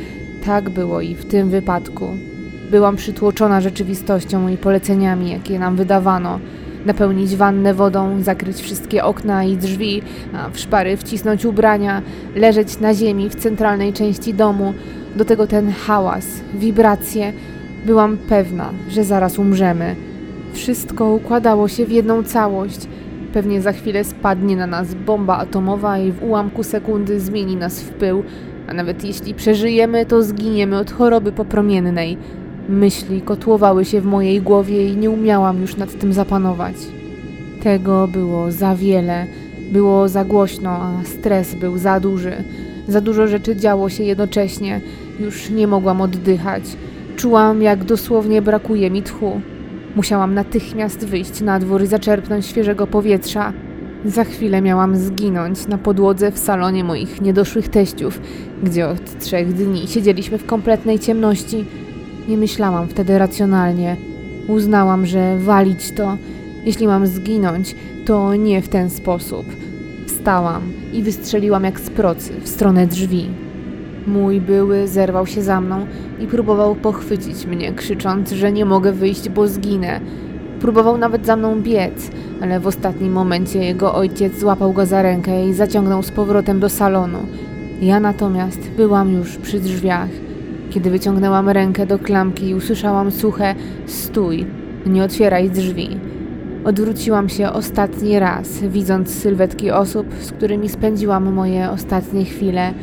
[0.46, 2.08] Tak było i w tym wypadku.
[2.72, 6.40] Byłam przytłoczona rzeczywistością i poleceniami, jakie nam wydawano.
[6.86, 10.02] Napełnić wannę wodą, zakryć wszystkie okna i drzwi,
[10.34, 12.02] a w szpary wcisnąć ubrania,
[12.36, 14.74] leżeć na ziemi w centralnej części domu.
[15.16, 17.34] Do tego ten hałas, wibracje.
[17.86, 19.96] Byłam pewna, że zaraz umrzemy.
[20.54, 22.80] Wszystko układało się w jedną całość.
[23.34, 27.90] Pewnie za chwilę spadnie na nas bomba atomowa i w ułamku sekundy zmieni nas w
[27.90, 28.24] pył,
[28.68, 32.18] a nawet jeśli przeżyjemy, to zginiemy od choroby popromiennej.
[32.70, 36.76] Myśli kotłowały się w mojej głowie i nie umiałam już nad tym zapanować.
[37.64, 39.28] Tego było za wiele,
[39.72, 42.34] było za głośno, a stres był za duży.
[42.88, 44.82] Za dużo rzeczy działo się jednocześnie,
[45.20, 46.64] już nie mogłam oddychać.
[47.16, 49.42] Czułam, jak dosłownie brakuje mi tchu.
[49.96, 53.54] Musiałam natychmiast wyjść na dwór i zaczerpnąć świeżego powietrza.
[54.06, 58.22] Za chwilę miałam zginąć na podłodze w salonie moich niedoszłych teściów,
[58.64, 61.66] gdzie od trzech dni siedzieliśmy w kompletnej ciemności.
[62.28, 63.98] Nie myślałam wtedy racjonalnie.
[64.48, 66.18] Uznałam, że walić to.
[66.66, 69.46] Jeśli mam zginąć, to nie w ten sposób.
[70.08, 70.62] Wstałam
[70.94, 73.30] i wystrzeliłam jak z procy w stronę drzwi.
[74.08, 75.86] Mój były zerwał się za mną
[76.20, 80.00] i próbował pochwycić mnie, krzycząc, że nie mogę wyjść, bo zginę.
[80.60, 82.12] Próbował nawet za mną biec,
[82.42, 86.70] ale w ostatnim momencie jego ojciec złapał go za rękę i zaciągnął z powrotem do
[86.70, 87.20] salonu.
[87.82, 90.25] Ja natomiast byłam już przy drzwiach.
[90.76, 94.46] Kiedy wyciągnęłam rękę do klamki, usłyszałam suche stój,
[94.86, 95.90] nie otwieraj drzwi.
[96.66, 102.74] Odwróciłam się ostatni raz, widząc sylwetki osób, z którymi spędziłam moje ostatnie chwile.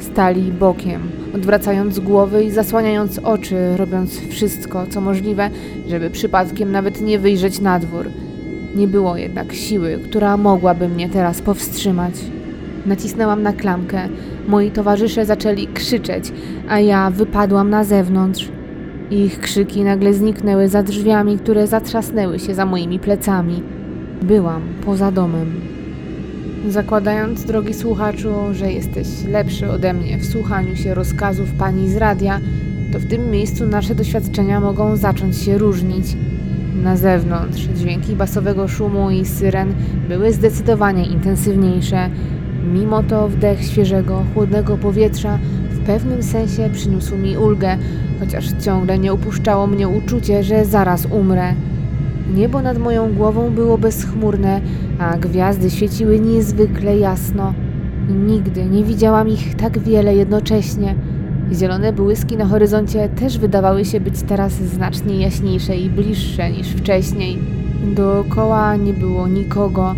[0.00, 1.00] Stali bokiem,
[1.34, 5.50] odwracając głowy i zasłaniając oczy, robiąc wszystko, co możliwe,
[5.88, 8.06] żeby przypadkiem nawet nie wyjrzeć na dwór.
[8.76, 12.14] Nie było jednak siły, która mogłaby mnie teraz powstrzymać.
[12.86, 14.08] Nacisnęłam na klamkę.
[14.48, 16.32] Moi towarzysze zaczęli krzyczeć,
[16.68, 18.48] a ja wypadłam na zewnątrz.
[19.10, 23.62] Ich krzyki nagle zniknęły za drzwiami, które zatrzasnęły się za moimi plecami.
[24.22, 25.60] Byłam poza domem.
[26.68, 32.40] Zakładając, drogi słuchaczu, że jesteś lepszy ode mnie w słuchaniu się rozkazów pani z radia,
[32.92, 36.06] to w tym miejscu nasze doświadczenia mogą zacząć się różnić.
[36.82, 39.74] Na zewnątrz dźwięki basowego szumu i syren
[40.08, 42.10] były zdecydowanie intensywniejsze.
[42.72, 45.38] Mimo to wdech świeżego, chłodnego powietrza
[45.70, 47.76] w pewnym sensie przyniósł mi ulgę,
[48.20, 51.54] chociaż ciągle nie upuszczało mnie uczucie, że zaraz umrę.
[52.34, 54.60] Niebo nad moją głową było bezchmurne,
[54.98, 57.54] a gwiazdy świeciły niezwykle jasno.
[58.26, 60.94] Nigdy nie widziałam ich tak wiele jednocześnie.
[61.52, 67.38] Zielone błyski na horyzoncie też wydawały się być teraz znacznie jaśniejsze i bliższe niż wcześniej.
[67.94, 69.94] Dookoła nie było nikogo.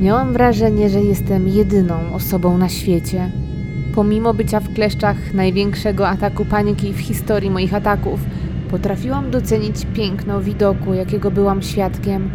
[0.00, 3.30] Miałam wrażenie, że jestem jedyną osobą na świecie.
[3.94, 8.20] Pomimo bycia w kleszczach największego ataku paniki w historii moich ataków,
[8.70, 12.30] potrafiłam docenić piękno widoku, jakiego byłam świadkiem.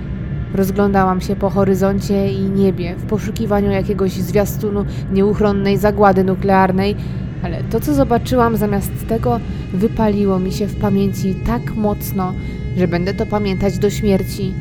[0.53, 6.95] Rozglądałam się po horyzoncie i niebie w poszukiwaniu jakiegoś zwiastunu nieuchronnej zagłady nuklearnej,
[7.43, 9.39] ale to, co zobaczyłam zamiast tego,
[9.73, 12.33] wypaliło mi się w pamięci tak mocno,
[12.77, 14.53] że będę to pamiętać do śmierci.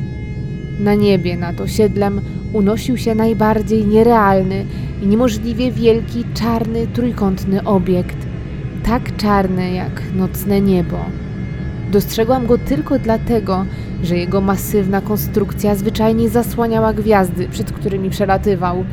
[0.79, 2.21] Na niebie nad osiedlem
[2.53, 4.65] unosił się najbardziej nierealny
[5.01, 8.17] i niemożliwie wielki czarny trójkątny obiekt.
[8.85, 10.97] Tak czarny jak nocne niebo.
[11.91, 13.65] Dostrzegłam go tylko dlatego,
[14.03, 18.85] że jego masywna konstrukcja zwyczajnie zasłaniała gwiazdy, przed którymi przelatywał.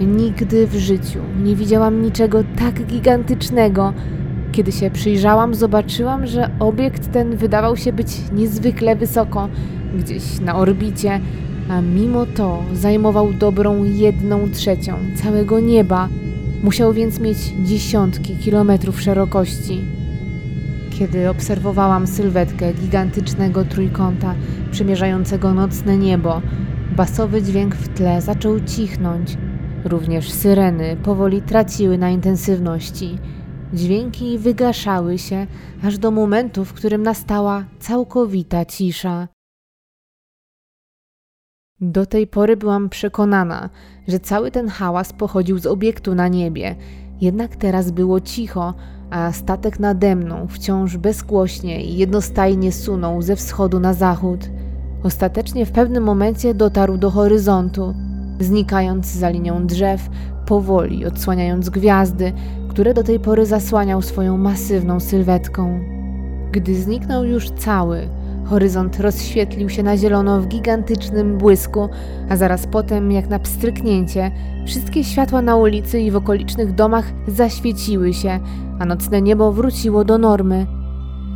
[0.00, 3.92] Nigdy w życiu nie widziałam niczego tak gigantycznego.
[4.52, 9.48] Kiedy się przyjrzałam, zobaczyłam, że obiekt ten wydawał się być niezwykle wysoko,
[9.94, 11.20] gdzieś na orbicie,
[11.68, 16.08] a mimo to zajmował dobrą jedną trzecią całego nieba.
[16.62, 19.84] Musiał więc mieć dziesiątki kilometrów szerokości.
[20.90, 24.34] Kiedy obserwowałam sylwetkę gigantycznego trójkąta
[24.70, 26.42] przemierzającego nocne niebo,
[26.96, 29.36] basowy dźwięk w tle zaczął cichnąć.
[29.84, 33.18] Również syreny powoli traciły na intensywności.
[33.72, 35.46] Dźwięki wygaszały się,
[35.82, 39.28] aż do momentu, w którym nastała całkowita cisza.
[41.80, 43.70] Do tej pory byłam przekonana,
[44.08, 46.76] że cały ten hałas pochodził z obiektu na niebie,
[47.20, 48.74] jednak teraz było cicho,
[49.10, 54.50] a statek nade mną wciąż bezgłośnie i jednostajnie sunął ze wschodu na zachód.
[55.02, 57.94] Ostatecznie w pewnym momencie dotarł do horyzontu,
[58.40, 60.08] znikając za linią drzew,
[60.46, 62.32] powoli odsłaniając gwiazdy,
[62.68, 65.80] które do tej pory zasłaniał swoją masywną sylwetką.
[66.52, 68.08] Gdy zniknął już cały,
[68.48, 71.88] horyzont rozświetlił się na zielono w gigantycznym błysku,
[72.28, 74.30] a zaraz potem, jak na pstryknięcie,
[74.66, 78.40] wszystkie światła na ulicy i w okolicznych domach zaświeciły się,
[78.78, 80.66] a nocne niebo wróciło do normy.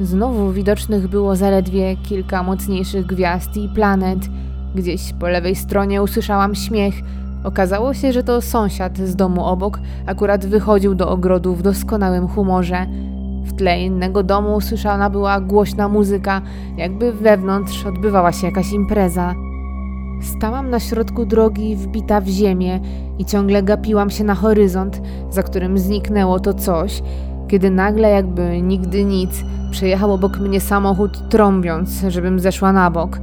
[0.01, 4.19] Znowu widocznych było zaledwie kilka mocniejszych gwiazd i planet.
[4.75, 6.95] Gdzieś po lewej stronie usłyszałam śmiech.
[7.45, 12.87] Okazało się, że to sąsiad z domu obok akurat wychodził do ogrodu w doskonałym humorze.
[13.63, 16.43] Tle innego domu usłyszana była głośna muzyka,
[16.77, 19.35] jakby wewnątrz odbywała się jakaś impreza.
[20.23, 22.81] Stałam na środku drogi wbita w ziemię
[23.19, 27.03] i ciągle gapiłam się na horyzont, za którym zniknęło to coś,
[27.49, 33.19] kiedy nagle, jakby nigdy nic, przejechał obok mnie samochód trąbiąc, żebym zeszła na bok.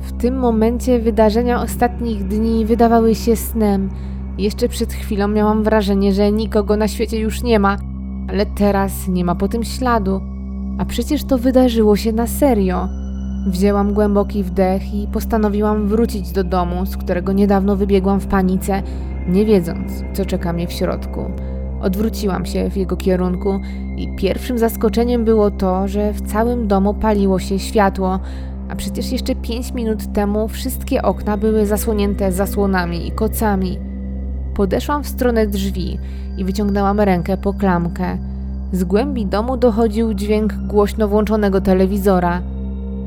[0.00, 3.90] W tym momencie wydarzenia ostatnich dni wydawały się snem.
[4.38, 7.76] Jeszcze przed chwilą miałam wrażenie, że nikogo na świecie już nie ma,
[8.30, 10.20] ale teraz nie ma po tym śladu.
[10.78, 12.88] A przecież to wydarzyło się na serio.
[13.46, 18.82] Wzięłam głęboki wdech i postanowiłam wrócić do domu, z którego niedawno wybiegłam w panice,
[19.28, 21.24] nie wiedząc, co czeka mnie w środku.
[21.80, 23.60] Odwróciłam się w jego kierunku
[23.96, 28.20] i pierwszym zaskoczeniem było to, że w całym domu paliło się światło,
[28.68, 33.78] a przecież jeszcze pięć minut temu wszystkie okna były zasłonięte zasłonami i kocami.
[34.54, 35.98] Podeszłam w stronę drzwi
[36.38, 38.29] i wyciągnęłam rękę po klamkę.
[38.72, 42.42] Z głębi domu dochodził dźwięk głośno włączonego telewizora.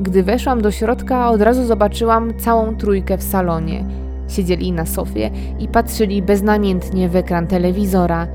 [0.02, 3.86] Gdy weszłam do środka, od razu zobaczyłam całą trójkę w salonie.
[4.28, 8.28] Siedzieli na sofie i patrzyli beznamiętnie w ekran telewizora.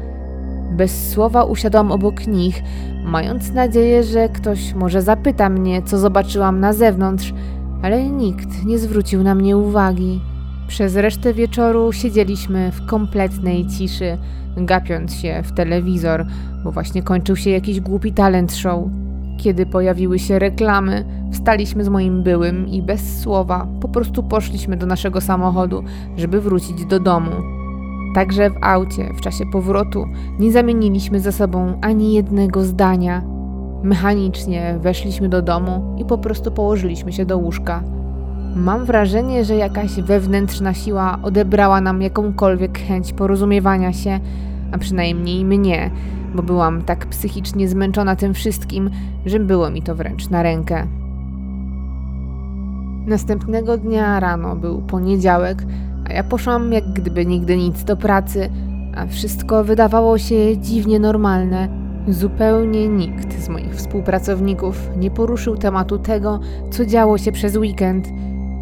[0.77, 2.63] Bez słowa usiadłam obok nich,
[3.05, 7.35] mając nadzieję, że ktoś może zapyta mnie, co zobaczyłam na zewnątrz,
[7.83, 10.21] ale nikt nie zwrócił na mnie uwagi.
[10.69, 14.19] Przez resztę wieczoru siedzieliśmy w kompletnej ciszy,
[14.67, 16.27] gapiąc się w telewizor,
[16.65, 18.85] bo właśnie kończył się jakiś głupi talent show.
[19.39, 24.87] Kiedy pojawiły się reklamy, wstaliśmy z moim byłym i bez słowa po prostu poszliśmy do
[24.87, 25.85] naszego samochodu,
[26.17, 27.31] żeby wrócić do domu.
[28.15, 30.05] Także w aucie, w czasie powrotu,
[30.39, 33.23] nie zamieniliśmy ze sobą ani jednego zdania.
[33.83, 37.83] Mechanicznie weszliśmy do domu i po prostu położyliśmy się do łóżka.
[38.57, 44.21] Mam wrażenie, że jakaś wewnętrzna siła odebrała nam jakąkolwiek chęć porozumiewania się,
[44.73, 45.91] a przynajmniej mnie,
[46.35, 48.91] bo byłam tak psychicznie zmęczona tym wszystkim,
[49.27, 50.87] że było mi to wręcz na rękę.
[53.07, 55.63] Następnego dnia rano był poniedziałek,
[56.09, 58.51] a ja poszłam jak gdyby nigdy nic do pracy,
[58.97, 61.69] a wszystko wydawało się dziwnie normalne.
[62.09, 66.41] Zupełnie nikt z moich współpracowników nie poruszył tematu tego,
[66.71, 68.09] co działo się przez weekend.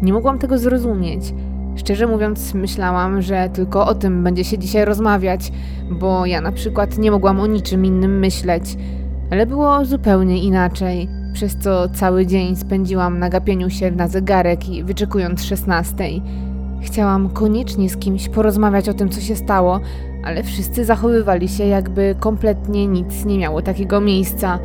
[0.01, 1.33] Nie mogłam tego zrozumieć.
[1.77, 5.51] Szczerze mówiąc, myślałam, że tylko o tym będzie się dzisiaj rozmawiać,
[5.91, 8.77] bo ja na przykład nie mogłam o niczym innym myśleć.
[9.31, 14.83] Ale było zupełnie inaczej, przez co cały dzień spędziłam na gapieniu się na zegarek i
[14.83, 16.21] wyczekując szesnastej.
[16.81, 19.79] Chciałam koniecznie z kimś porozmawiać o tym, co się stało,
[20.23, 24.59] ale wszyscy zachowywali się, jakby kompletnie nic nie miało takiego miejsca.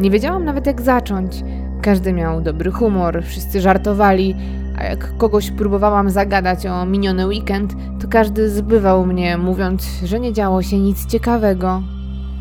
[0.00, 1.44] Nie wiedziałam nawet, jak zacząć.
[1.82, 4.36] Każdy miał dobry humor, wszyscy żartowali,
[4.84, 10.62] jak kogoś próbowałam zagadać o miniony weekend, to każdy zbywał mnie, mówiąc, że nie działo
[10.62, 11.82] się nic ciekawego.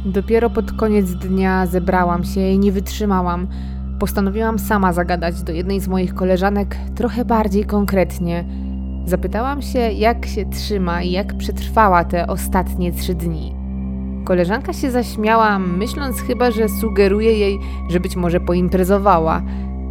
[0.06, 3.48] Dopiero pod koniec dnia zebrałam się i nie wytrzymałam.
[4.00, 8.46] Postanowiłam sama zagadać do jednej z moich koleżanek trochę bardziej konkretnie.
[9.06, 13.56] Zapytałam się, jak się trzyma i jak przetrwała te ostatnie trzy dni.
[14.26, 19.42] Koleżanka się zaśmiała, myśląc chyba, że sugeruję jej, że być może poimprezowała,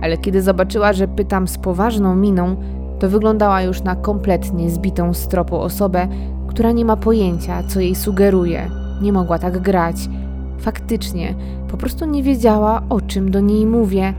[0.00, 2.56] ale kiedy zobaczyła, że pytam z poważną miną,
[2.98, 6.08] to wyglądała już na kompletnie zbitą z tropu osobę,
[6.48, 8.70] która nie ma pojęcia, co jej sugeruje.
[9.02, 9.96] Nie mogła tak grać.
[10.58, 11.34] Faktycznie,
[11.68, 14.14] po prostu nie wiedziała, o czym do niej mówię.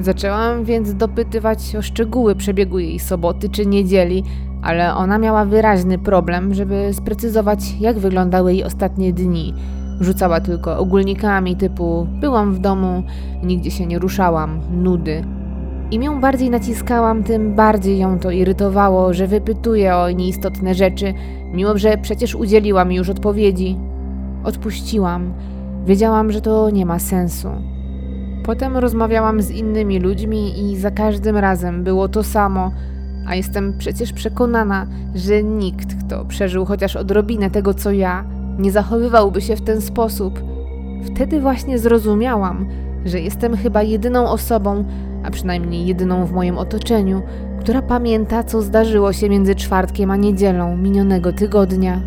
[0.00, 4.24] Zaczęłam więc dopytywać o szczegóły przebiegu jej soboty czy niedzieli,
[4.62, 9.54] ale ona miała wyraźny problem, żeby sprecyzować, jak wyglądały jej ostatnie dni.
[10.00, 13.02] Rzucała tylko ogólnikami typu byłam w domu,
[13.42, 15.24] nigdzie się nie ruszałam, nudy.
[15.90, 21.14] Im ją bardziej naciskałam, tym bardziej ją to irytowało, że wypytuje o nieistotne rzeczy,
[21.52, 23.76] mimo że przecież udzieliła mi już odpowiedzi.
[24.44, 25.32] Odpuściłam.
[25.86, 27.48] Wiedziałam, że to nie ma sensu.
[28.44, 32.70] Potem rozmawiałam z innymi ludźmi i za każdym razem było to samo,
[33.26, 38.24] a jestem przecież przekonana, że nikt, kto przeżył chociaż odrobinę tego, co ja,
[38.58, 40.42] nie zachowywałby się w ten sposób.
[41.04, 42.66] Wtedy właśnie zrozumiałam,
[43.04, 44.84] że jestem chyba jedyną osobą,
[45.24, 47.22] a przynajmniej jedyną w moim otoczeniu,
[47.60, 52.00] która pamięta, co zdarzyło się między czwartkiem a niedzielą minionego tygodnia.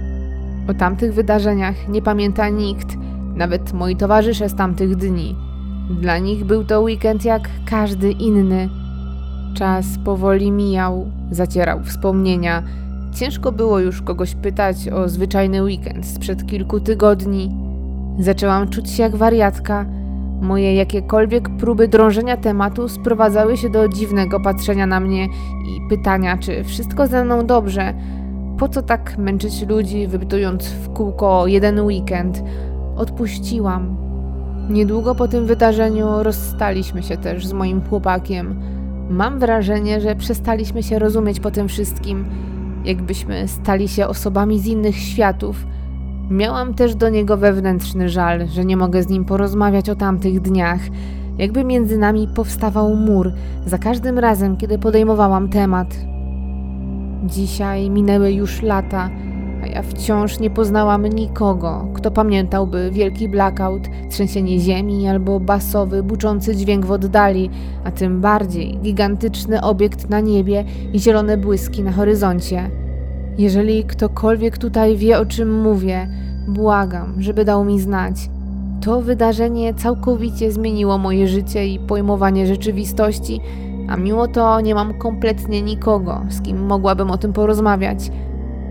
[0.69, 2.87] O tamtych wydarzeniach nie pamięta nikt,
[3.35, 5.35] nawet moi towarzysze z tamtych dni.
[6.01, 8.69] Dla nich był to weekend jak każdy inny.
[9.55, 12.63] Czas powoli mijał, zacierał wspomnienia.
[13.17, 17.55] Ciężko było już kogoś pytać o zwyczajny weekend sprzed kilku tygodni.
[18.19, 19.85] Zaczęłam czuć się jak wariatka.
[20.41, 26.63] Moje jakiekolwiek próby drążenia tematu sprowadzały się do dziwnego patrzenia na mnie i pytania, czy
[26.63, 27.93] wszystko ze mną dobrze.
[28.59, 32.43] Po co tak męczyć ludzi, wypytując w kółko jeden weekend?
[32.95, 33.97] Odpuściłam.
[34.69, 38.59] Niedługo po tym wydarzeniu rozstaliśmy się też z moim chłopakiem.
[39.09, 42.25] Mam wrażenie, że przestaliśmy się rozumieć po tym wszystkim,
[42.87, 45.67] jakbyśmy stali się osobami z innych światów.
[46.29, 50.79] Miałam też do niego wewnętrzny żal, że nie mogę z nim porozmawiać o tamtych dniach.
[51.37, 53.31] Jakby między nami powstawał mur
[53.65, 55.95] za każdym razem, kiedy podejmowałam temat.
[57.25, 59.09] Dzisiaj minęły już lata,
[59.73, 66.85] ja wciąż nie poznałam nikogo, kto pamiętałby wielki blackout, trzęsienie ziemi albo basowy, buczący dźwięk
[66.85, 67.49] w oddali,
[67.83, 72.69] a tym bardziej gigantyczny obiekt na niebie i zielone błyski na horyzoncie.
[73.37, 76.07] Jeżeli ktokolwiek tutaj wie, o czym mówię,
[76.47, 78.29] błagam, żeby dał mi znać.
[78.81, 83.41] To wydarzenie całkowicie zmieniło moje życie i pojmowanie rzeczywistości,
[83.87, 88.11] a mimo to nie mam kompletnie nikogo, z kim mogłabym o tym porozmawiać.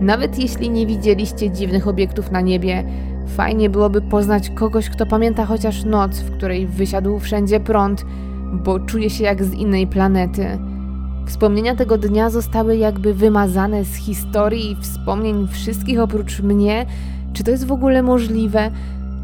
[0.01, 2.83] Nawet jeśli nie widzieliście dziwnych obiektów na niebie,
[3.27, 8.05] fajnie byłoby poznać kogoś, kto pamięta chociaż noc, w której wysiadł wszędzie prąd,
[8.53, 10.47] bo czuje się jak z innej planety.
[11.27, 16.85] Wspomnienia tego dnia zostały jakby wymazane z historii i wspomnień wszystkich oprócz mnie.
[17.33, 18.71] Czy to jest w ogóle możliwe?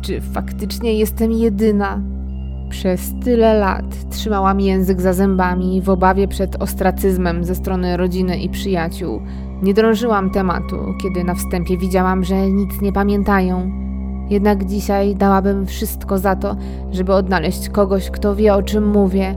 [0.02, 2.02] Czy faktycznie jestem jedyna?
[2.70, 8.50] Przez tyle lat trzymałam język za zębami w obawie przed ostracyzmem ze strony rodziny i
[8.50, 9.22] przyjaciół.
[9.64, 13.72] Nie drążyłam tematu, kiedy na wstępie widziałam, że nic nie pamiętają.
[14.30, 16.56] Jednak dzisiaj dałabym wszystko za to,
[16.92, 19.36] żeby odnaleźć kogoś, kto wie o czym mówię.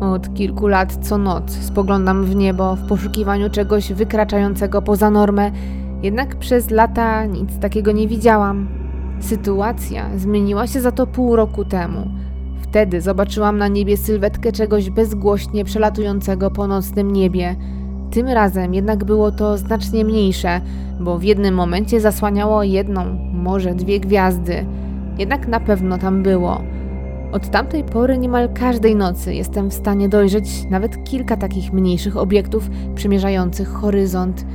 [0.00, 5.50] Od kilku lat co noc spoglądam w niebo w poszukiwaniu czegoś wykraczającego poza normę
[6.02, 8.68] Jednak przez lata nic takiego nie widziałam.
[9.20, 12.10] Sytuacja zmieniła się za to pół roku temu.
[12.62, 17.56] Wtedy zobaczyłam na niebie sylwetkę czegoś bezgłośnie przelatującego po nocnym niebie.
[18.10, 20.60] Tym razem jednak było to znacznie mniejsze,
[21.00, 24.64] bo w jednym momencie zasłaniało jedną, może dwie gwiazdy.
[25.18, 26.62] Jednak na pewno tam było.
[27.32, 32.70] Od tamtej pory niemal każdej nocy jestem w stanie dojrzeć nawet kilka takich mniejszych obiektów
[32.94, 34.46] przymierzających horyzont.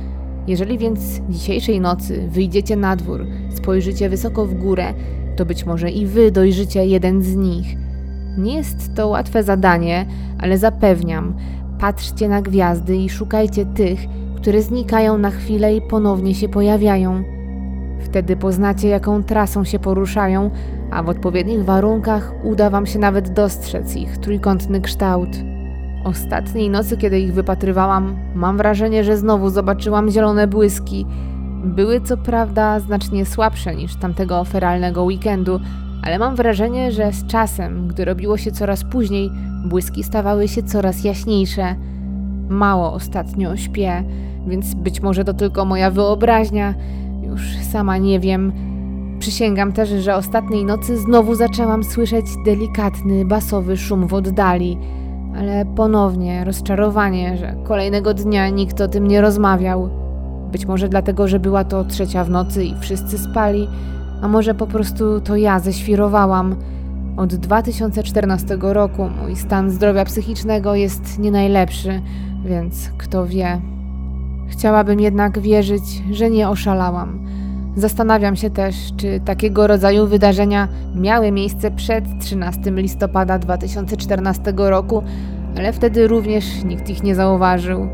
[0.46, 4.94] Jeżeli więc dzisiejszej nocy wyjdziecie na dwór, spojrzycie wysoko w górę,
[5.36, 7.76] to być może i wy dojrzycie jeden z nich.
[8.38, 10.06] Nie jest to łatwe zadanie,
[10.38, 11.34] ale zapewniam,
[11.78, 14.00] patrzcie na gwiazdy i szukajcie tych,
[14.36, 17.22] które znikają na chwilę i ponownie się pojawiają.
[18.00, 20.50] Wtedy poznacie, jaką trasą się poruszają,
[20.90, 25.28] a w odpowiednich warunkach uda Wam się nawet dostrzec ich trójkątny kształt.
[26.04, 31.06] Ostatniej nocy, kiedy ich wypatrywałam, mam wrażenie, że znowu zobaczyłam zielone błyski.
[31.64, 35.60] Były co prawda znacznie słabsze niż tamtego feralnego weekendu,
[36.06, 39.30] ale mam wrażenie, że z czasem, gdy robiło się coraz później,
[39.64, 41.74] błyski stawały się coraz jaśniejsze.
[42.48, 44.04] Mało ostatnio śpię,
[44.46, 46.74] więc być może to tylko moja wyobraźnia.
[47.22, 48.52] Już sama nie wiem.
[49.18, 54.78] Przysięgam też, że ostatniej nocy znowu zaczęłam słyszeć delikatny, basowy szum w oddali,
[55.38, 59.90] ale ponownie rozczarowanie, że kolejnego dnia nikt o tym nie rozmawiał.
[60.52, 63.68] Być może dlatego, że była to trzecia w nocy i wszyscy spali,
[64.22, 66.56] a może po prostu to ja ześwirowałam.
[67.16, 72.02] Od 2014 roku mój stan zdrowia psychicznego jest nie najlepszy,
[72.44, 73.60] więc kto wie.
[74.48, 77.26] Chciałabym jednak wierzyć, że nie oszalałam.
[77.76, 85.02] Zastanawiam się też, czy takiego rodzaju wydarzenia miały miejsce przed 13 listopada 2014 roku,
[85.58, 87.88] ale wtedy również nikt ich nie zauważył.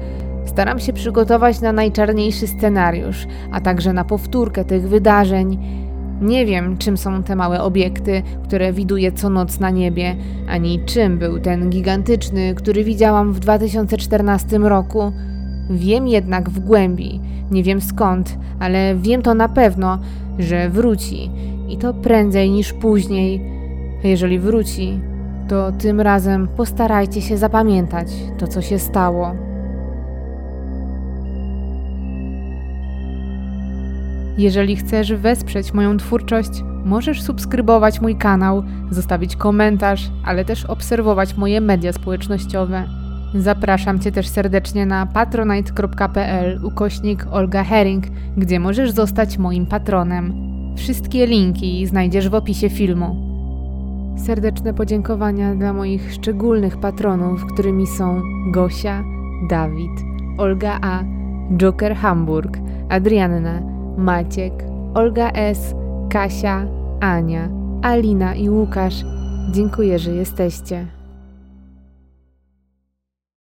[0.44, 5.58] Staram się przygotować na najczarniejszy scenariusz, a także na powtórkę tych wydarzeń.
[6.22, 10.16] Nie wiem, czym są te małe obiekty, które widuję co noc na niebie,
[10.48, 15.12] ani czym był ten gigantyczny, który widziałam w 2014 roku.
[15.70, 17.20] Wiem jednak w głębi,
[17.50, 19.98] nie wiem skąd, ale wiem to na pewno,
[20.38, 21.30] że wróci
[21.68, 23.42] i to prędzej niż później.
[24.04, 25.00] Jeżeli wróci,
[25.48, 28.08] to tym razem postarajcie się zapamiętać
[28.38, 29.51] to, co się stało.
[34.38, 41.60] Jeżeli chcesz wesprzeć moją twórczość, możesz subskrybować mój kanał, zostawić komentarz, ale też obserwować moje
[41.60, 42.84] media społecznościowe.
[43.34, 48.04] Zapraszam Cię też serdecznie na patronite.pl ukośnik Olga Herring,
[48.36, 50.34] gdzie możesz zostać moim patronem.
[50.76, 53.32] Wszystkie linki znajdziesz w opisie filmu.
[54.16, 58.20] Serdeczne podziękowania dla moich szczególnych patronów, którymi są
[58.52, 59.04] Gosia,
[59.50, 59.90] Dawid,
[60.38, 61.02] Olga A,
[61.56, 62.58] Joker Hamburg,
[62.88, 64.52] Adrianna, Maciek,
[64.94, 65.74] Olga S,
[66.10, 66.66] Kasia,
[67.00, 67.48] Ania,
[67.82, 69.04] Alina i Łukasz.
[69.52, 70.86] Dziękuję, że jesteście.